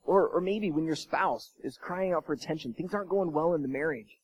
Or, 0.06 0.28
or 0.28 0.42
maybe 0.42 0.72
when 0.72 0.86
your 0.86 0.96
spouse 0.96 1.52
is 1.64 1.78
crying 1.78 2.14
out 2.14 2.26
for 2.26 2.34
attention, 2.34 2.74
things 2.74 2.94
aren't 2.94 3.10
going 3.10 3.32
well 3.32 3.54
in 3.54 3.62
the 3.62 3.68
marriage. 3.68 4.18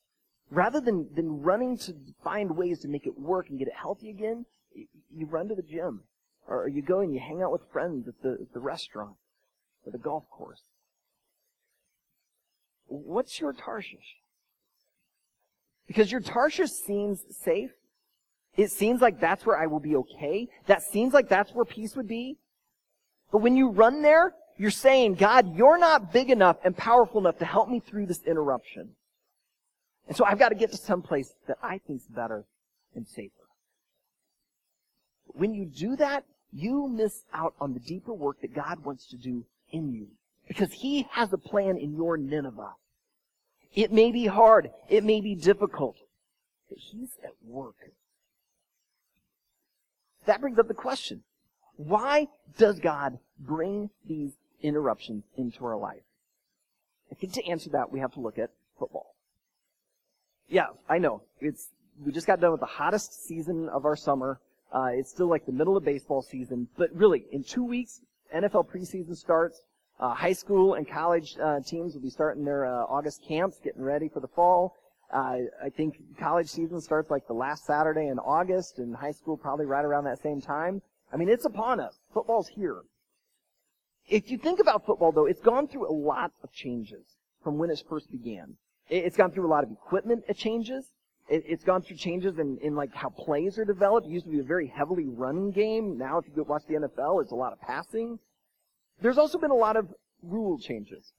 Rather 0.49 0.81
than, 0.81 1.07
than 1.13 1.41
running 1.41 1.77
to 1.77 1.93
find 2.23 2.57
ways 2.57 2.79
to 2.79 2.87
make 2.87 3.05
it 3.05 3.17
work 3.19 3.49
and 3.49 3.59
get 3.59 3.67
it 3.67 3.75
healthy 3.75 4.09
again, 4.09 4.45
you 4.73 5.25
run 5.27 5.47
to 5.47 5.55
the 5.55 5.61
gym. 5.61 6.01
Or 6.47 6.67
you 6.67 6.81
go 6.81 7.01
and 7.01 7.13
you 7.13 7.19
hang 7.19 7.43
out 7.43 7.51
with 7.51 7.61
friends 7.71 8.07
at 8.07 8.15
the, 8.23 8.37
at 8.41 8.53
the 8.53 8.59
restaurant 8.59 9.15
or 9.85 9.91
the 9.91 9.97
golf 9.97 10.23
course. 10.29 10.61
what's 12.87 13.39
your 13.39 13.53
Tarshish? 13.53 14.17
Because 15.85 16.11
your 16.11 16.21
Tarshish 16.21 16.71
seems 16.71 17.23
safe. 17.43 17.71
It 18.57 18.71
seems 18.71 18.99
like 18.99 19.19
that's 19.19 19.45
where 19.45 19.57
I 19.57 19.67
will 19.67 19.79
be 19.79 19.95
okay. 19.95 20.49
That 20.65 20.81
seems 20.81 21.13
like 21.13 21.29
that's 21.29 21.53
where 21.53 21.65
peace 21.65 21.95
would 21.95 22.07
be. 22.07 22.37
But 23.31 23.39
when 23.39 23.55
you 23.55 23.69
run 23.69 24.01
there, 24.01 24.33
you're 24.57 24.71
saying, 24.71 25.15
God, 25.15 25.55
you're 25.55 25.77
not 25.77 26.11
big 26.11 26.29
enough 26.29 26.57
and 26.63 26.75
powerful 26.75 27.21
enough 27.21 27.37
to 27.39 27.45
help 27.45 27.69
me 27.69 27.79
through 27.79 28.07
this 28.07 28.23
interruption. 28.23 28.89
And 30.07 30.17
so 30.17 30.25
I've 30.25 30.39
got 30.39 30.49
to 30.49 30.55
get 30.55 30.71
to 30.71 30.77
some 30.77 31.01
place 31.01 31.33
that 31.47 31.57
I 31.61 31.77
think 31.77 32.01
is 32.01 32.07
better 32.07 32.45
and 32.95 33.07
safer. 33.07 33.33
When 35.27 35.53
you 35.53 35.65
do 35.65 35.95
that, 35.97 36.25
you 36.51 36.87
miss 36.87 37.23
out 37.33 37.53
on 37.61 37.73
the 37.73 37.79
deeper 37.79 38.13
work 38.13 38.41
that 38.41 38.53
God 38.53 38.83
wants 38.83 39.07
to 39.09 39.17
do 39.17 39.45
in 39.71 39.93
you. 39.93 40.07
Because 40.47 40.73
He 40.73 41.07
has 41.11 41.31
a 41.31 41.37
plan 41.37 41.77
in 41.77 41.95
your 41.95 42.17
Nineveh. 42.17 42.73
It 43.75 43.91
may 43.91 44.11
be 44.11 44.25
hard. 44.25 44.71
It 44.89 45.03
may 45.03 45.21
be 45.21 45.35
difficult. 45.35 45.95
But 46.67 46.79
He's 46.79 47.11
at 47.23 47.33
work. 47.45 47.75
That 50.25 50.41
brings 50.41 50.57
up 50.57 50.67
the 50.67 50.73
question. 50.73 51.23
Why 51.79 52.27
does 52.57 52.77
God 52.77 53.19
bring 53.39 53.89
these 54.05 54.33
interruptions 54.61 55.23
into 55.37 55.63
our 55.63 55.77
life? 55.77 56.01
I 57.09 57.15
think 57.15 57.31
to 57.33 57.47
answer 57.47 57.69
that, 57.69 57.89
we 57.89 58.01
have 58.01 58.11
to 58.15 58.19
look 58.19 58.37
at 58.37 58.49
football. 58.77 59.15
Yeah, 60.49 60.67
I 60.89 60.97
know. 60.97 61.21
It's, 61.39 61.69
we 62.05 62.11
just 62.11 62.27
got 62.27 62.41
done 62.41 62.51
with 62.51 62.59
the 62.59 62.65
hottest 62.65 63.25
season 63.25 63.69
of 63.69 63.85
our 63.85 63.95
summer. 63.95 64.41
Uh, 64.75 64.89
it's 64.91 65.09
still 65.09 65.29
like 65.29 65.45
the 65.45 65.53
middle 65.53 65.77
of 65.77 65.85
baseball 65.85 66.21
season, 66.21 66.67
but 66.77 66.89
really, 66.93 67.23
in 67.31 67.45
two 67.45 67.63
weeks, 67.63 68.01
NFL 68.35 68.67
preseason 68.67 69.15
starts. 69.15 69.61
Uh, 70.01 70.13
high 70.13 70.33
school 70.33 70.73
and 70.73 70.85
college 70.85 71.37
uh, 71.41 71.61
teams 71.65 71.93
will 71.93 72.01
be 72.01 72.09
starting 72.09 72.43
their 72.43 72.65
uh, 72.65 72.83
August 72.89 73.21
camps, 73.25 73.57
getting 73.63 73.83
ready 73.83 74.09
for 74.09 74.19
the 74.19 74.27
fall. 74.27 74.75
Uh, 75.13 75.37
I 75.63 75.69
think 75.69 75.95
college 76.19 76.49
season 76.49 76.81
starts 76.81 77.09
like 77.09 77.25
the 77.25 77.33
last 77.33 77.65
Saturday 77.65 78.07
in 78.07 78.19
August, 78.19 78.79
and 78.79 78.93
high 78.93 79.13
school 79.13 79.37
probably 79.37 79.65
right 79.65 79.85
around 79.85 80.03
that 80.03 80.21
same 80.21 80.41
time. 80.41 80.81
I 81.11 81.17
mean, 81.17 81.29
it's 81.29 81.45
upon 81.45 81.79
us. 81.79 81.95
Football's 82.13 82.47
here. 82.49 82.81
If 84.07 84.31
you 84.31 84.37
think 84.37 84.59
about 84.59 84.85
football, 84.85 85.11
though, 85.11 85.25
it's 85.25 85.41
gone 85.41 85.67
through 85.67 85.89
a 85.89 85.93
lot 85.93 86.31
of 86.43 86.51
changes 86.51 87.05
from 87.43 87.57
when 87.57 87.69
it 87.69 87.83
first 87.89 88.11
began. 88.11 88.55
It's 88.89 89.15
gone 89.15 89.31
through 89.31 89.45
a 89.45 89.51
lot 89.51 89.63
of 89.63 89.71
equipment 89.71 90.25
changes. 90.35 90.85
It's 91.31 91.63
gone 91.63 91.83
through 91.83 91.97
changes 91.97 92.39
in, 92.39 92.57
in 92.63 92.75
like 92.75 92.93
how 92.93 93.09
plays 93.09 93.59
are 93.59 93.65
developed. 93.65 94.07
It 94.07 94.09
used 94.09 94.25
to 94.25 94.31
be 94.31 94.39
a 94.39 94.43
very 94.43 94.65
heavily 94.65 95.05
running 95.05 95.51
game. 95.51 95.95
Now, 95.95 96.17
if 96.17 96.25
you 96.25 96.33
go 96.33 96.41
watch 96.41 96.63
the 96.67 96.73
NFL, 96.73 97.21
it's 97.21 97.31
a 97.31 97.35
lot 97.35 97.53
of 97.53 97.61
passing. 97.61 98.17
There's 98.99 99.19
also 99.19 99.37
been 99.37 99.51
a 99.51 99.55
lot 99.55 99.77
of 99.77 99.93
rule 100.23 100.57
changes. 100.57 101.13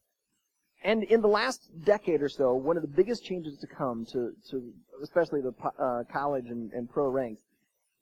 And 0.82 1.04
in 1.04 1.20
the 1.20 1.28
last 1.28 1.70
decade 1.84 2.22
or 2.22 2.28
so, 2.28 2.54
one 2.54 2.76
of 2.76 2.82
the 2.82 2.88
biggest 2.88 3.24
changes 3.24 3.58
to 3.58 3.66
come 3.66 4.04
to, 4.06 4.32
to 4.50 4.72
especially 5.02 5.42
the 5.42 5.54
uh, 5.78 6.04
college 6.10 6.46
and, 6.48 6.72
and 6.72 6.90
pro 6.90 7.08
ranks 7.08 7.42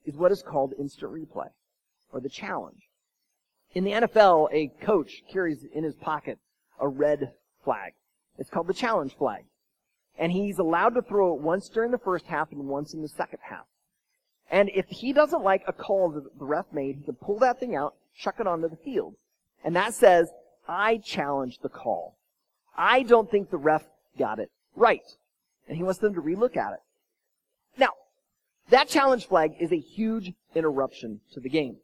is 0.06 0.14
what 0.14 0.32
is 0.32 0.42
called 0.42 0.72
instant 0.78 1.12
replay, 1.12 1.48
or 2.12 2.20
the 2.20 2.28
challenge. 2.28 2.88
In 3.74 3.84
the 3.84 3.92
NFL, 3.92 4.48
a 4.52 4.68
coach 4.84 5.22
carries 5.30 5.64
in 5.64 5.84
his 5.84 5.94
pocket 5.96 6.38
a 6.80 6.88
red 6.88 7.32
flag. 7.64 7.92
It's 8.38 8.50
called 8.50 8.66
the 8.66 8.74
challenge 8.74 9.16
flag. 9.16 9.44
And 10.18 10.32
he's 10.32 10.58
allowed 10.58 10.94
to 10.94 11.02
throw 11.02 11.34
it 11.34 11.40
once 11.40 11.68
during 11.68 11.90
the 11.90 11.98
first 11.98 12.26
half 12.26 12.50
and 12.50 12.66
once 12.66 12.94
in 12.94 13.02
the 13.02 13.08
second 13.08 13.38
half. 13.42 13.66
And 14.50 14.70
if 14.74 14.86
he 14.88 15.12
doesn't 15.12 15.42
like 15.42 15.62
a 15.66 15.72
call 15.72 16.10
that 16.10 16.38
the 16.38 16.44
ref 16.44 16.66
made, 16.72 16.96
he 16.96 17.04
can 17.04 17.14
pull 17.14 17.38
that 17.40 17.60
thing 17.60 17.76
out, 17.76 17.94
chuck 18.16 18.36
it 18.40 18.46
onto 18.46 18.68
the 18.68 18.76
field. 18.76 19.14
And 19.62 19.76
that 19.76 19.94
says, 19.94 20.30
I 20.66 20.98
challenge 20.98 21.58
the 21.58 21.68
call. 21.68 22.16
I 22.76 23.02
don't 23.02 23.30
think 23.30 23.50
the 23.50 23.58
ref 23.58 23.84
got 24.18 24.38
it 24.38 24.50
right. 24.74 25.02
And 25.68 25.76
he 25.76 25.82
wants 25.82 25.98
them 25.98 26.14
to 26.14 26.22
relook 26.22 26.56
at 26.56 26.72
it. 26.72 26.80
Now, 27.76 27.90
that 28.70 28.88
challenge 28.88 29.26
flag 29.26 29.52
is 29.60 29.72
a 29.72 29.78
huge 29.78 30.32
interruption 30.54 31.20
to 31.32 31.40
the 31.40 31.48
game. 31.48 31.76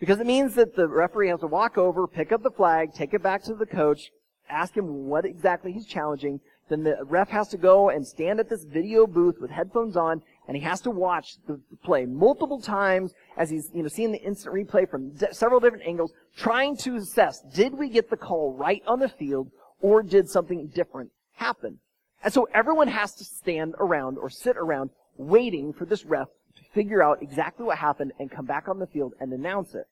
Because 0.00 0.20
it 0.20 0.26
means 0.26 0.54
that 0.56 0.74
the 0.74 0.88
referee 0.88 1.28
has 1.28 1.40
to 1.40 1.46
walk 1.46 1.78
over, 1.78 2.06
pick 2.06 2.32
up 2.32 2.42
the 2.42 2.50
flag, 2.50 2.92
take 2.94 3.14
it 3.14 3.22
back 3.22 3.42
to 3.44 3.54
the 3.54 3.66
coach, 3.66 4.10
ask 4.48 4.76
him 4.76 5.06
what 5.06 5.24
exactly 5.24 5.72
he's 5.72 5.86
challenging. 5.86 6.40
Then 6.68 6.82
the 6.82 6.96
ref 7.04 7.28
has 7.28 7.48
to 7.48 7.58
go 7.58 7.90
and 7.90 8.06
stand 8.06 8.40
at 8.40 8.48
this 8.48 8.64
video 8.64 9.06
booth 9.06 9.36
with 9.40 9.50
headphones 9.50 9.96
on, 9.96 10.22
and 10.48 10.56
he 10.56 10.62
has 10.62 10.80
to 10.82 10.90
watch 10.90 11.36
the 11.46 11.60
play 11.84 12.06
multiple 12.06 12.60
times 12.60 13.12
as 13.36 13.50
he's, 13.50 13.70
you 13.72 13.82
know, 13.82 13.88
seeing 13.88 14.12
the 14.12 14.22
instant 14.22 14.54
replay 14.54 14.88
from 14.88 15.12
several 15.32 15.60
different 15.60 15.86
angles, 15.86 16.12
trying 16.36 16.76
to 16.78 16.96
assess, 16.96 17.42
did 17.54 17.74
we 17.74 17.88
get 17.88 18.10
the 18.10 18.16
call 18.16 18.52
right 18.52 18.82
on 18.86 18.98
the 18.98 19.08
field, 19.08 19.50
or 19.80 20.02
did 20.02 20.28
something 20.28 20.66
different 20.74 21.10
happen? 21.34 21.78
And 22.22 22.32
so 22.32 22.48
everyone 22.54 22.88
has 22.88 23.14
to 23.16 23.24
stand 23.24 23.74
around 23.78 24.16
or 24.18 24.30
sit 24.30 24.56
around 24.56 24.90
waiting 25.16 25.72
for 25.72 25.84
this 25.84 26.04
ref 26.04 26.28
figure 26.72 27.02
out 27.02 27.22
exactly 27.22 27.64
what 27.64 27.78
happened 27.78 28.12
and 28.18 28.30
come 28.30 28.46
back 28.46 28.68
on 28.68 28.78
the 28.78 28.86
field 28.86 29.14
and 29.20 29.32
announce 29.32 29.74
it. 29.74 29.86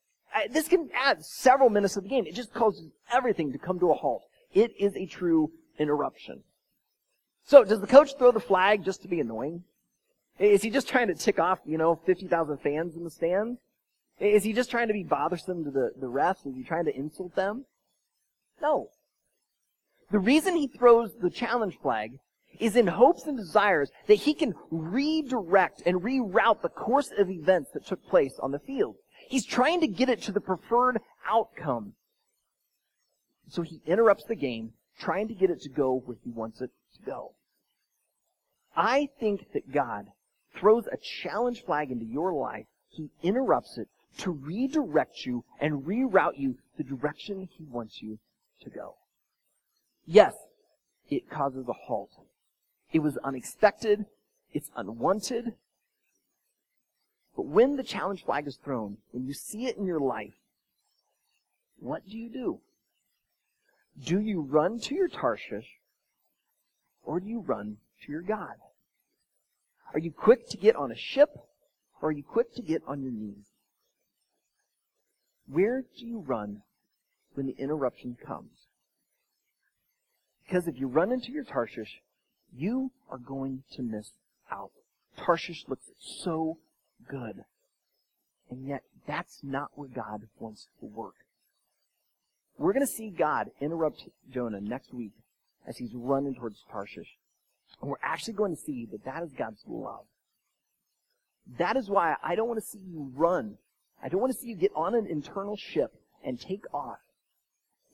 This 0.50 0.68
can 0.68 0.88
add 0.94 1.24
several 1.24 1.68
minutes 1.68 1.96
of 1.96 2.04
the 2.04 2.08
game. 2.08 2.26
It 2.26 2.34
just 2.34 2.54
causes 2.54 2.88
everything 3.12 3.52
to 3.52 3.58
come 3.58 3.78
to 3.80 3.90
a 3.90 3.94
halt. 3.94 4.22
It 4.52 4.72
is 4.78 4.96
a 4.96 5.06
true 5.06 5.50
interruption. 5.78 6.42
So, 7.44 7.64
does 7.64 7.80
the 7.80 7.86
coach 7.86 8.16
throw 8.16 8.30
the 8.30 8.40
flag 8.40 8.84
just 8.84 9.02
to 9.02 9.08
be 9.08 9.20
annoying? 9.20 9.64
Is 10.38 10.62
he 10.62 10.70
just 10.70 10.88
trying 10.88 11.08
to 11.08 11.14
tick 11.14 11.38
off, 11.38 11.58
you 11.66 11.76
know, 11.76 12.00
50,000 12.06 12.58
fans 12.58 12.96
in 12.96 13.04
the 13.04 13.10
stands? 13.10 13.60
Is 14.18 14.44
he 14.44 14.52
just 14.52 14.70
trying 14.70 14.88
to 14.88 14.94
be 14.94 15.02
bothersome 15.02 15.64
to 15.64 15.70
the, 15.70 15.92
the 15.98 16.06
refs? 16.06 16.46
Is 16.46 16.54
he 16.54 16.62
trying 16.62 16.84
to 16.84 16.96
insult 16.96 17.34
them? 17.34 17.66
No. 18.60 18.88
The 20.10 20.18
reason 20.18 20.56
he 20.56 20.68
throws 20.68 21.14
the 21.14 21.30
challenge 21.30 21.78
flag 21.82 22.18
is 22.58 22.76
in 22.76 22.86
hopes 22.86 23.24
and 23.24 23.36
desires 23.36 23.90
that 24.06 24.14
he 24.14 24.34
can 24.34 24.54
redirect 24.70 25.82
and 25.86 26.02
reroute 26.02 26.62
the 26.62 26.68
course 26.68 27.10
of 27.16 27.30
events 27.30 27.70
that 27.72 27.86
took 27.86 28.06
place 28.06 28.34
on 28.40 28.52
the 28.52 28.58
field. 28.58 28.96
He's 29.28 29.46
trying 29.46 29.80
to 29.80 29.86
get 29.86 30.08
it 30.08 30.22
to 30.22 30.32
the 30.32 30.40
preferred 30.40 31.00
outcome. 31.28 31.94
So 33.48 33.62
he 33.62 33.80
interrupts 33.86 34.24
the 34.24 34.34
game, 34.34 34.72
trying 34.98 35.28
to 35.28 35.34
get 35.34 35.50
it 35.50 35.60
to 35.62 35.68
go 35.68 36.02
where 36.04 36.16
he 36.22 36.30
wants 36.30 36.60
it 36.60 36.70
to 36.96 37.02
go. 37.04 37.34
I 38.76 39.08
think 39.20 39.52
that 39.52 39.72
God 39.72 40.06
throws 40.54 40.86
a 40.86 40.96
challenge 40.96 41.64
flag 41.64 41.90
into 41.90 42.04
your 42.04 42.32
life. 42.32 42.66
He 42.88 43.10
interrupts 43.22 43.78
it 43.78 43.88
to 44.18 44.30
redirect 44.30 45.24
you 45.24 45.44
and 45.60 45.84
reroute 45.84 46.38
you 46.38 46.56
the 46.76 46.84
direction 46.84 47.48
he 47.56 47.64
wants 47.64 48.02
you 48.02 48.18
to 48.62 48.70
go. 48.70 48.96
Yes, 50.06 50.34
it 51.08 51.30
causes 51.30 51.66
a 51.68 51.72
halt. 51.72 52.10
It 52.92 53.00
was 53.00 53.16
unexpected. 53.18 54.06
It's 54.52 54.70
unwanted. 54.76 55.54
But 57.34 57.46
when 57.46 57.76
the 57.76 57.82
challenge 57.82 58.24
flag 58.24 58.46
is 58.46 58.56
thrown, 58.56 58.98
when 59.10 59.24
you 59.24 59.32
see 59.32 59.66
it 59.66 59.76
in 59.78 59.86
your 59.86 60.00
life, 60.00 60.34
what 61.80 62.06
do 62.06 62.16
you 62.16 62.28
do? 62.28 62.60
Do 64.04 64.20
you 64.20 64.40
run 64.40 64.78
to 64.80 64.94
your 64.94 65.08
Tarshish 65.08 65.78
or 67.04 67.20
do 67.20 67.28
you 67.28 67.40
run 67.40 67.78
to 68.04 68.12
your 68.12 68.22
God? 68.22 68.56
Are 69.92 69.98
you 69.98 70.12
quick 70.12 70.48
to 70.50 70.56
get 70.56 70.76
on 70.76 70.90
a 70.90 70.96
ship 70.96 71.30
or 72.00 72.10
are 72.10 72.12
you 72.12 72.22
quick 72.22 72.54
to 72.54 72.62
get 72.62 72.82
on 72.86 73.02
your 73.02 73.12
knees? 73.12 73.46
Where 75.46 75.82
do 75.82 76.06
you 76.06 76.20
run 76.20 76.62
when 77.34 77.46
the 77.46 77.56
interruption 77.58 78.16
comes? 78.24 78.50
Because 80.44 80.68
if 80.68 80.78
you 80.78 80.86
run 80.86 81.12
into 81.12 81.32
your 81.32 81.44
Tarshish, 81.44 82.00
you 82.54 82.90
are 83.10 83.18
going 83.18 83.62
to 83.72 83.82
miss 83.82 84.10
out. 84.50 84.70
Tarshish 85.16 85.64
looks 85.68 85.90
so 85.98 86.58
good. 87.08 87.44
And 88.50 88.66
yet, 88.66 88.82
that's 89.06 89.40
not 89.42 89.70
where 89.74 89.88
God 89.88 90.28
wants 90.38 90.68
to 90.80 90.86
work. 90.86 91.14
We're 92.58 92.72
going 92.72 92.86
to 92.86 92.92
see 92.92 93.10
God 93.10 93.50
interrupt 93.60 94.08
Jonah 94.30 94.60
next 94.60 94.92
week 94.92 95.12
as 95.66 95.78
he's 95.78 95.94
running 95.94 96.34
towards 96.34 96.62
Tarshish. 96.70 97.16
And 97.80 97.90
we're 97.90 97.96
actually 98.02 98.34
going 98.34 98.54
to 98.54 98.60
see 98.60 98.86
that 98.92 99.04
that 99.04 99.22
is 99.22 99.32
God's 99.32 99.62
love. 99.66 100.04
That 101.58 101.76
is 101.76 101.88
why 101.88 102.14
I 102.22 102.34
don't 102.34 102.48
want 102.48 102.60
to 102.60 102.66
see 102.66 102.78
you 102.78 103.10
run. 103.14 103.56
I 104.02 104.08
don't 104.08 104.20
want 104.20 104.32
to 104.32 104.38
see 104.38 104.48
you 104.48 104.56
get 104.56 104.72
on 104.76 104.94
an 104.94 105.06
internal 105.06 105.56
ship 105.56 105.94
and 106.24 106.40
take 106.40 106.64
off. 106.72 106.98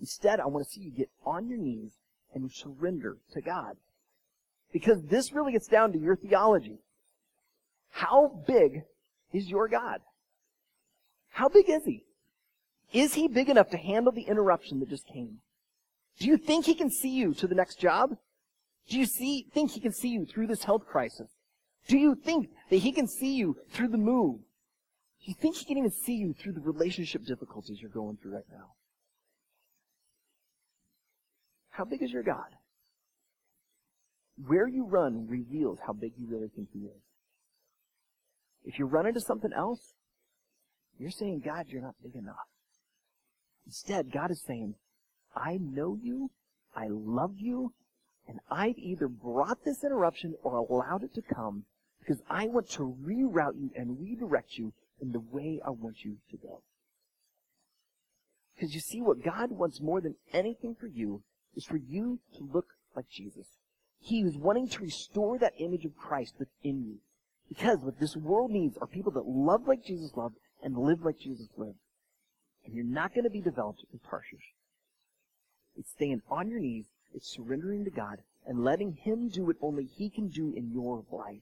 Instead, 0.01 0.41
I 0.41 0.47
want 0.47 0.67
to 0.67 0.71
see 0.71 0.81
you 0.81 0.91
get 0.91 1.11
on 1.25 1.49
your 1.49 1.59
knees 1.59 1.93
and 2.35 2.51
surrender 2.53 3.17
to 3.33 3.41
God. 3.41 3.77
Because 4.73 5.03
this 5.03 5.33
really 5.33 5.53
gets 5.53 5.69
down 5.69 5.93
to 5.93 5.99
your 5.99 6.17
theology. 6.17 6.81
How 7.91 8.43
big 8.47 8.83
is 9.33 9.49
your 9.49 9.69
God? 9.69 10.01
How 11.31 11.49
big 11.49 11.69
is 11.69 11.85
he? 11.85 12.05
Is 12.93 13.15
he 13.15 13.29
big 13.29 13.49
enough 13.49 13.71
to 13.71 13.77
handle 13.77 14.13
the 14.13 14.23
interruption 14.23 14.81
that 14.81 14.89
just 14.89 15.07
came? 15.07 15.39
Do 16.19 16.27
you 16.27 16.37
think 16.37 16.65
he 16.65 16.75
can 16.75 16.91
see 16.91 17.11
you 17.11 17.35
to 17.35 17.47
the 17.47 17.55
next 17.55 17.79
job? 17.79 18.17
Do 18.89 18.99
you 18.99 19.07
see, 19.07 19.47
think 19.53 19.73
he 19.73 19.81
can 19.81 19.93
see 19.93 20.09
you 20.09 20.25
through 20.25 20.47
this 20.47 20.65
health 20.65 20.87
crisis? 20.87 21.29
Do 21.87 21.99
you 21.99 22.15
think 22.15 22.51
that 22.71 22.77
he 22.77 22.93
can 22.93 23.07
see 23.07 23.35
you 23.35 23.57
through 23.71 23.89
the 23.89 23.99
move? 23.99 24.39
Do 24.39 25.31
you 25.31 25.35
think 25.35 25.57
he 25.57 25.65
can 25.65 25.79
even 25.79 25.91
see 25.91 26.15
you 26.15 26.35
through 26.35 26.53
the 26.53 26.61
relationship 26.61 27.25
difficulties 27.25 27.81
you're 27.81 27.91
going 27.91 28.17
through 28.17 28.35
right 28.35 28.45
now? 28.51 28.73
How 31.71 31.85
big 31.85 32.03
is 32.03 32.11
your 32.11 32.23
God? 32.23 32.49
Where 34.47 34.69
you 34.69 34.87
run 34.87 35.27
reveals 35.29 35.79
how 35.87 35.93
big 35.93 36.13
you 36.19 36.27
really 36.29 36.49
think 36.55 36.69
He 36.73 36.81
is. 36.81 37.03
If 38.65 38.79
you 38.79 38.87
run 38.87 39.07
into 39.07 39.21
something 39.21 39.53
else, 39.57 39.95
you're 40.99 41.11
saying, 41.11 41.43
God, 41.45 41.67
you're 41.69 41.83
not 41.83 41.95
big 42.03 42.15
enough. 42.15 42.37
Instead, 43.67 44.13
God 44.13 44.31
is 44.31 44.43
saying, 44.47 44.75
I 45.35 45.59
know 45.61 45.97
you, 46.01 46.31
I 46.75 46.87
love 46.89 47.35
you, 47.37 47.73
and 48.27 48.41
I've 48.51 48.79
either 48.79 49.09
brought 49.09 49.65
this 49.65 49.85
interruption 49.85 50.35
or 50.43 50.57
allowed 50.57 51.05
it 51.05 51.15
to 51.15 51.23
come 51.23 51.65
because 51.99 52.23
I 52.29 52.47
want 52.47 52.71
to 52.71 52.97
reroute 53.03 53.61
you 53.61 53.71
and 53.75 54.01
redirect 54.01 54.57
you 54.57 54.73
in 55.01 55.13
the 55.13 55.21
way 55.21 55.61
I 55.65 55.71
want 55.71 56.05
you 56.05 56.17
to 56.31 56.37
go. 56.37 56.63
Because 58.55 58.75
you 58.75 58.81
see, 58.81 59.01
what 59.01 59.23
God 59.23 59.51
wants 59.53 59.81
more 59.81 60.01
than 60.01 60.17
anything 60.33 60.75
for 60.75 60.89
you 60.89 61.23
is 61.55 61.65
for 61.65 61.77
you 61.77 62.19
to 62.37 62.49
look 62.53 62.67
like 62.97 63.09
Jesus. 63.09 63.47
He 64.01 64.21
is 64.21 64.37
wanting 64.37 64.69
to 64.69 64.83
restore 64.83 65.39
that 65.39 65.55
image 65.59 65.85
of 65.85 65.97
Christ 65.97 66.35
within 66.39 66.85
you. 66.85 66.99
Because 67.49 67.79
what 67.81 67.99
this 67.99 68.17
world 68.17 68.51
needs 68.51 68.77
are 68.79 68.87
people 68.87 69.13
that 69.13 69.27
love 69.27 69.67
like 69.67 69.85
Jesus 69.85 70.13
loved 70.15 70.37
and 70.63 70.77
live 70.77 71.03
like 71.03 71.19
Jesus 71.19 71.49
lived. 71.57 71.79
And 72.65 72.75
you're 72.75 72.85
not 72.85 73.15
going 73.15 73.25
to 73.25 73.31
be 73.31 73.41
developed 73.41 73.85
in 73.93 73.99
Tarshish. 73.99 74.55
It's 75.77 75.91
staying 75.91 76.23
on 76.29 76.49
your 76.49 76.61
knees, 76.61 76.87
it's 77.15 77.31
surrendering 77.31 77.85
to 77.85 77.91
God, 77.91 78.19
and 78.47 78.65
letting 78.65 78.93
Him 78.93 79.29
do 79.29 79.47
what 79.47 79.57
only 79.63 79.85
He 79.85 80.11
can 80.11 80.29
do 80.29 80.53
in 80.55 80.71
your 80.73 81.05
life. 81.11 81.41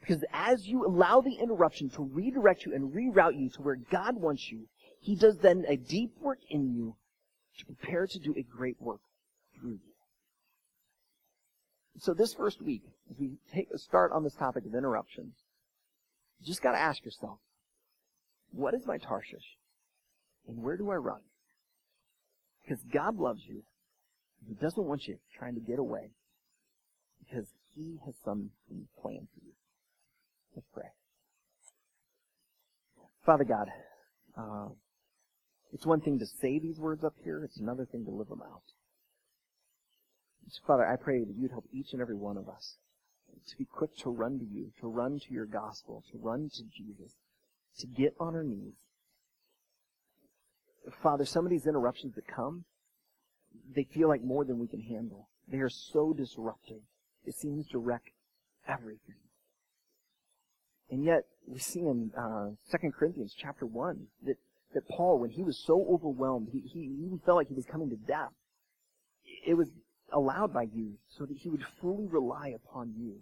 Because 0.00 0.24
as 0.32 0.66
you 0.66 0.86
allow 0.86 1.20
the 1.20 1.34
interruption 1.34 1.90
to 1.90 2.02
redirect 2.02 2.64
you 2.64 2.74
and 2.74 2.92
reroute 2.92 3.38
you 3.38 3.50
to 3.50 3.62
where 3.62 3.76
God 3.76 4.16
wants 4.16 4.50
you, 4.50 4.68
He 5.00 5.16
does 5.16 5.38
then 5.38 5.64
a 5.66 5.76
deep 5.76 6.12
work 6.20 6.38
in 6.48 6.74
you 6.74 6.96
to 7.58 7.66
prepare 7.66 8.06
to 8.06 8.18
do 8.18 8.34
a 8.36 8.42
great 8.42 8.80
work 8.80 9.00
through 9.58 9.72
you. 9.72 9.94
So 11.96 12.14
this 12.14 12.34
first 12.34 12.62
week, 12.62 12.82
as 13.10 13.18
we 13.18 13.38
take 13.52 13.68
a 13.74 13.78
start 13.78 14.12
on 14.12 14.22
this 14.22 14.34
topic 14.34 14.64
of 14.66 14.74
interruptions, 14.74 15.34
you 16.38 16.46
just 16.46 16.62
got 16.62 16.72
to 16.72 16.78
ask 16.78 17.04
yourself, 17.04 17.38
what 18.52 18.74
is 18.74 18.86
my 18.86 18.98
Tarshish? 18.98 19.56
And 20.46 20.62
where 20.62 20.76
do 20.76 20.90
I 20.90 20.94
run? 20.94 21.20
Because 22.62 22.82
God 22.92 23.16
loves 23.16 23.42
you. 23.46 23.62
He 24.46 24.54
doesn't 24.54 24.84
want 24.84 25.08
you 25.08 25.18
trying 25.36 25.54
to 25.54 25.60
get 25.60 25.78
away 25.78 26.10
because 27.18 27.46
He 27.74 27.98
has 28.06 28.14
some 28.24 28.50
plan 29.02 29.26
for 29.34 29.44
you. 29.44 29.52
Let's 30.54 30.68
pray. 30.72 30.88
Father 33.26 33.44
God, 33.44 33.68
uh, 34.36 34.68
it's 35.72 35.84
one 35.84 36.00
thing 36.00 36.18
to 36.20 36.26
say 36.26 36.58
these 36.58 36.78
words 36.78 37.04
up 37.04 37.14
here, 37.22 37.44
it's 37.44 37.58
another 37.58 37.84
thing 37.84 38.04
to 38.04 38.10
live 38.10 38.28
them 38.28 38.42
out. 38.42 38.62
Father, 40.66 40.86
I 40.86 40.96
pray 40.96 41.24
that 41.24 41.36
you'd 41.36 41.50
help 41.50 41.66
each 41.72 41.92
and 41.92 42.00
every 42.00 42.14
one 42.14 42.36
of 42.36 42.48
us 42.48 42.76
to 43.48 43.56
be 43.56 43.64
quick 43.64 43.96
to 43.98 44.10
run 44.10 44.38
to 44.38 44.44
you, 44.44 44.70
to 44.80 44.88
run 44.88 45.18
to 45.18 45.32
your 45.32 45.46
gospel, 45.46 46.04
to 46.10 46.18
run 46.18 46.50
to 46.54 46.62
Jesus, 46.64 47.14
to 47.78 47.86
get 47.86 48.14
on 48.20 48.34
our 48.34 48.44
knees. 48.44 48.74
Father, 51.02 51.24
some 51.24 51.44
of 51.44 51.50
these 51.50 51.66
interruptions 51.66 52.14
that 52.14 52.26
come, 52.26 52.64
they 53.74 53.84
feel 53.84 54.08
like 54.08 54.22
more 54.22 54.44
than 54.44 54.58
we 54.58 54.66
can 54.66 54.80
handle. 54.80 55.28
They 55.50 55.58
are 55.58 55.70
so 55.70 56.12
disruptive. 56.12 56.80
It 57.24 57.34
seems 57.34 57.66
to 57.68 57.78
wreck 57.78 58.02
everything. 58.66 59.16
And 60.90 61.04
yet, 61.04 61.24
we 61.46 61.58
see 61.58 61.80
in 61.80 62.10
uh, 62.16 62.50
2 62.70 62.90
Corinthians 62.98 63.34
chapter 63.36 63.66
1 63.66 64.06
that, 64.24 64.36
that 64.74 64.88
Paul, 64.88 65.18
when 65.18 65.30
he 65.30 65.42
was 65.42 65.62
so 65.66 65.86
overwhelmed, 65.90 66.48
he, 66.50 66.60
he 66.60 66.80
even 67.04 67.20
felt 67.24 67.36
like 67.36 67.48
he 67.48 67.54
was 67.54 67.66
coming 67.66 67.90
to 67.90 67.96
death. 67.96 68.32
It 69.46 69.54
was 69.54 69.68
allowed 70.12 70.52
by 70.52 70.62
you 70.62 70.94
so 71.08 71.24
that 71.24 71.36
he 71.36 71.48
would 71.48 71.64
fully 71.80 72.06
rely 72.06 72.48
upon 72.48 72.94
you. 72.96 73.16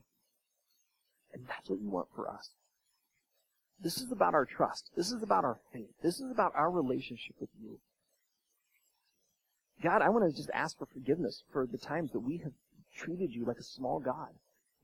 And 1.32 1.44
that's 1.48 1.68
what 1.68 1.80
you 1.80 1.90
want 1.90 2.08
for 2.14 2.28
us. 2.28 2.50
This 3.80 3.98
is 3.98 4.10
about 4.10 4.34
our 4.34 4.46
trust. 4.46 4.90
This 4.96 5.12
is 5.12 5.22
about 5.22 5.44
our 5.44 5.58
faith. 5.72 5.90
This 6.02 6.20
is 6.20 6.30
about 6.30 6.52
our 6.54 6.70
relationship 6.70 7.36
with 7.40 7.50
you. 7.60 7.78
God, 9.82 10.00
I 10.00 10.08
want 10.08 10.30
to 10.30 10.34
just 10.34 10.50
ask 10.54 10.78
for 10.78 10.86
forgiveness 10.86 11.42
for 11.52 11.66
the 11.66 11.76
times 11.76 12.12
that 12.12 12.20
we 12.20 12.38
have 12.38 12.52
treated 12.96 13.34
you 13.34 13.44
like 13.44 13.58
a 13.58 13.62
small 13.62 14.00
God. 14.00 14.30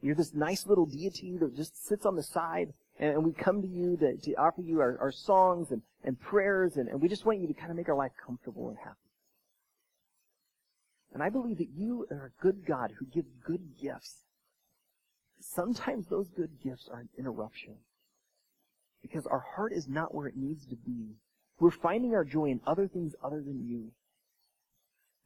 You're 0.03 0.15
this 0.15 0.35
nice 0.35 0.67
little 0.67 0.85
deity 0.85 1.39
that 1.39 1.57
just 1.57 1.87
sits 1.87 2.05
on 2.05 2.17
the 2.17 2.23
side, 2.23 2.75
and, 2.99 3.25
we 3.25 3.33
come 3.33 3.63
to 3.63 3.69
you 3.69 3.97
to, 3.97 4.17
to 4.17 4.35
offer 4.35 4.61
you 4.61 4.81
our, 4.81 4.99
our 5.01 5.13
songs 5.13 5.71
and, 5.71 5.81
and 6.05 6.21
prayers, 6.21 6.77
and, 6.77 6.89
and 6.89 7.01
we 7.01 7.09
just 7.09 7.25
want 7.25 7.41
you 7.41 7.47
to 7.47 7.55
kind 7.55 7.71
of 7.71 7.77
make 7.77 7.89
our 7.89 7.95
life 7.95 8.13
comfortable 8.25 8.69
and 8.69 8.79
happy. 8.79 8.97
And 11.13 11.23
I 11.23 11.29
believe 11.29 11.59
that 11.59 11.71
you 11.75 12.07
are 12.11 12.33
a 12.33 12.43
good 12.43 12.65
God 12.67 12.93
who 12.99 13.07
gives 13.07 13.29
good 13.45 13.77
gifts. 13.81 14.25
Sometimes 15.41 16.07
those 16.07 16.31
good 16.31 16.51
gifts 16.63 16.89
are 16.91 17.01
an 17.01 17.09
interruption 17.19 17.77
because 19.03 19.27
our 19.27 19.45
heart 19.57 19.73
is 19.73 19.89
not 19.89 20.15
where 20.15 20.29
it 20.29 20.37
needs 20.37 20.67
to 20.67 20.77
be. 20.77 21.17
We're 21.59 21.71
finding 21.71 22.15
our 22.15 22.25
joy 22.25 22.47
in 22.47 22.61
other 22.67 22.89
things 22.89 23.15
other 23.23 23.43
than 23.43 23.67
you. 23.67 23.93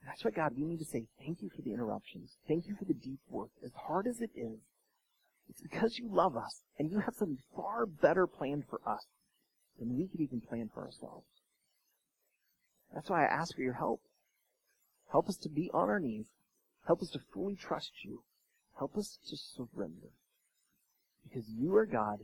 And 0.01 0.09
that's 0.09 0.25
what 0.25 0.35
God, 0.35 0.53
we 0.57 0.65
need 0.65 0.79
to 0.79 0.85
say 0.85 1.07
thank 1.25 1.43
you 1.43 1.51
for 1.55 1.63
the 1.63 1.73
interruptions. 1.73 2.37
Thank 2.49 2.67
you 2.67 2.75
for 2.75 2.85
the 2.85 2.95
deep 2.95 3.21
work. 3.29 3.51
As 3.65 3.73
hard 3.87 4.07
as 4.07 4.21
it 4.21 4.31
is, 4.35 4.59
it's 5.49 5.61
because 5.61 5.99
you 5.99 6.09
love 6.11 6.37
us 6.37 6.63
and 6.79 6.91
you 6.91 7.01
have 7.01 7.15
something 7.15 7.39
far 7.55 7.87
better 7.87 8.27
planned 8.27 8.65
for 8.69 8.81
us 8.87 9.07
than 9.79 9.97
we 9.97 10.09
could 10.09 10.21
even 10.21 10.41
plan 10.41 10.71
for 10.73 10.85
ourselves. 10.85 11.27
That's 12.95 13.11
why 13.11 13.25
I 13.25 13.29
ask 13.29 13.55
for 13.55 13.63
your 13.63 13.75
help. 13.75 14.01
Help 15.11 15.29
us 15.29 15.37
to 15.39 15.49
be 15.49 15.71
on 15.73 15.89
our 15.89 16.01
knees. 16.01 16.27
Help 16.87 17.03
us 17.03 17.11
to 17.11 17.21
fully 17.33 17.57
trust 17.57 17.91
you. 18.05 18.23
Help 18.79 18.97
us 18.97 19.19
to 19.29 19.37
surrender. 19.37 20.11
Because 21.25 21.49
you 21.49 21.75
are 21.77 21.87
God, 21.87 22.21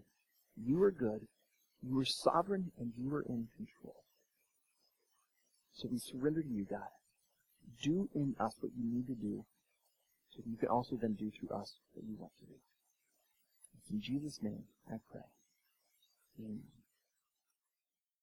you 0.56 0.82
are 0.82 0.90
good, 0.90 1.26
you 1.82 1.98
are 1.98 2.04
sovereign, 2.04 2.70
and 2.78 2.92
you 2.96 3.12
are 3.14 3.22
in 3.22 3.48
control. 3.56 3.96
So 5.72 5.88
we 5.90 5.98
surrender 5.98 6.42
to 6.42 6.48
you, 6.48 6.64
God. 6.64 6.92
Do 7.82 8.08
in 8.14 8.36
us 8.38 8.54
what 8.60 8.72
you 8.76 8.84
need 8.84 9.06
to 9.06 9.14
do, 9.14 9.44
so 10.30 10.42
you 10.46 10.56
can 10.56 10.68
also 10.68 10.96
then 11.00 11.14
do 11.14 11.30
through 11.30 11.56
us 11.56 11.74
what 11.94 12.04
you 12.06 12.16
want 12.18 12.32
to 12.40 12.46
do. 12.46 12.54
It's 13.78 13.90
in 13.90 14.00
Jesus' 14.00 14.38
name 14.42 14.64
I 14.88 14.96
pray. 15.10 15.22
Amen. 16.38 16.81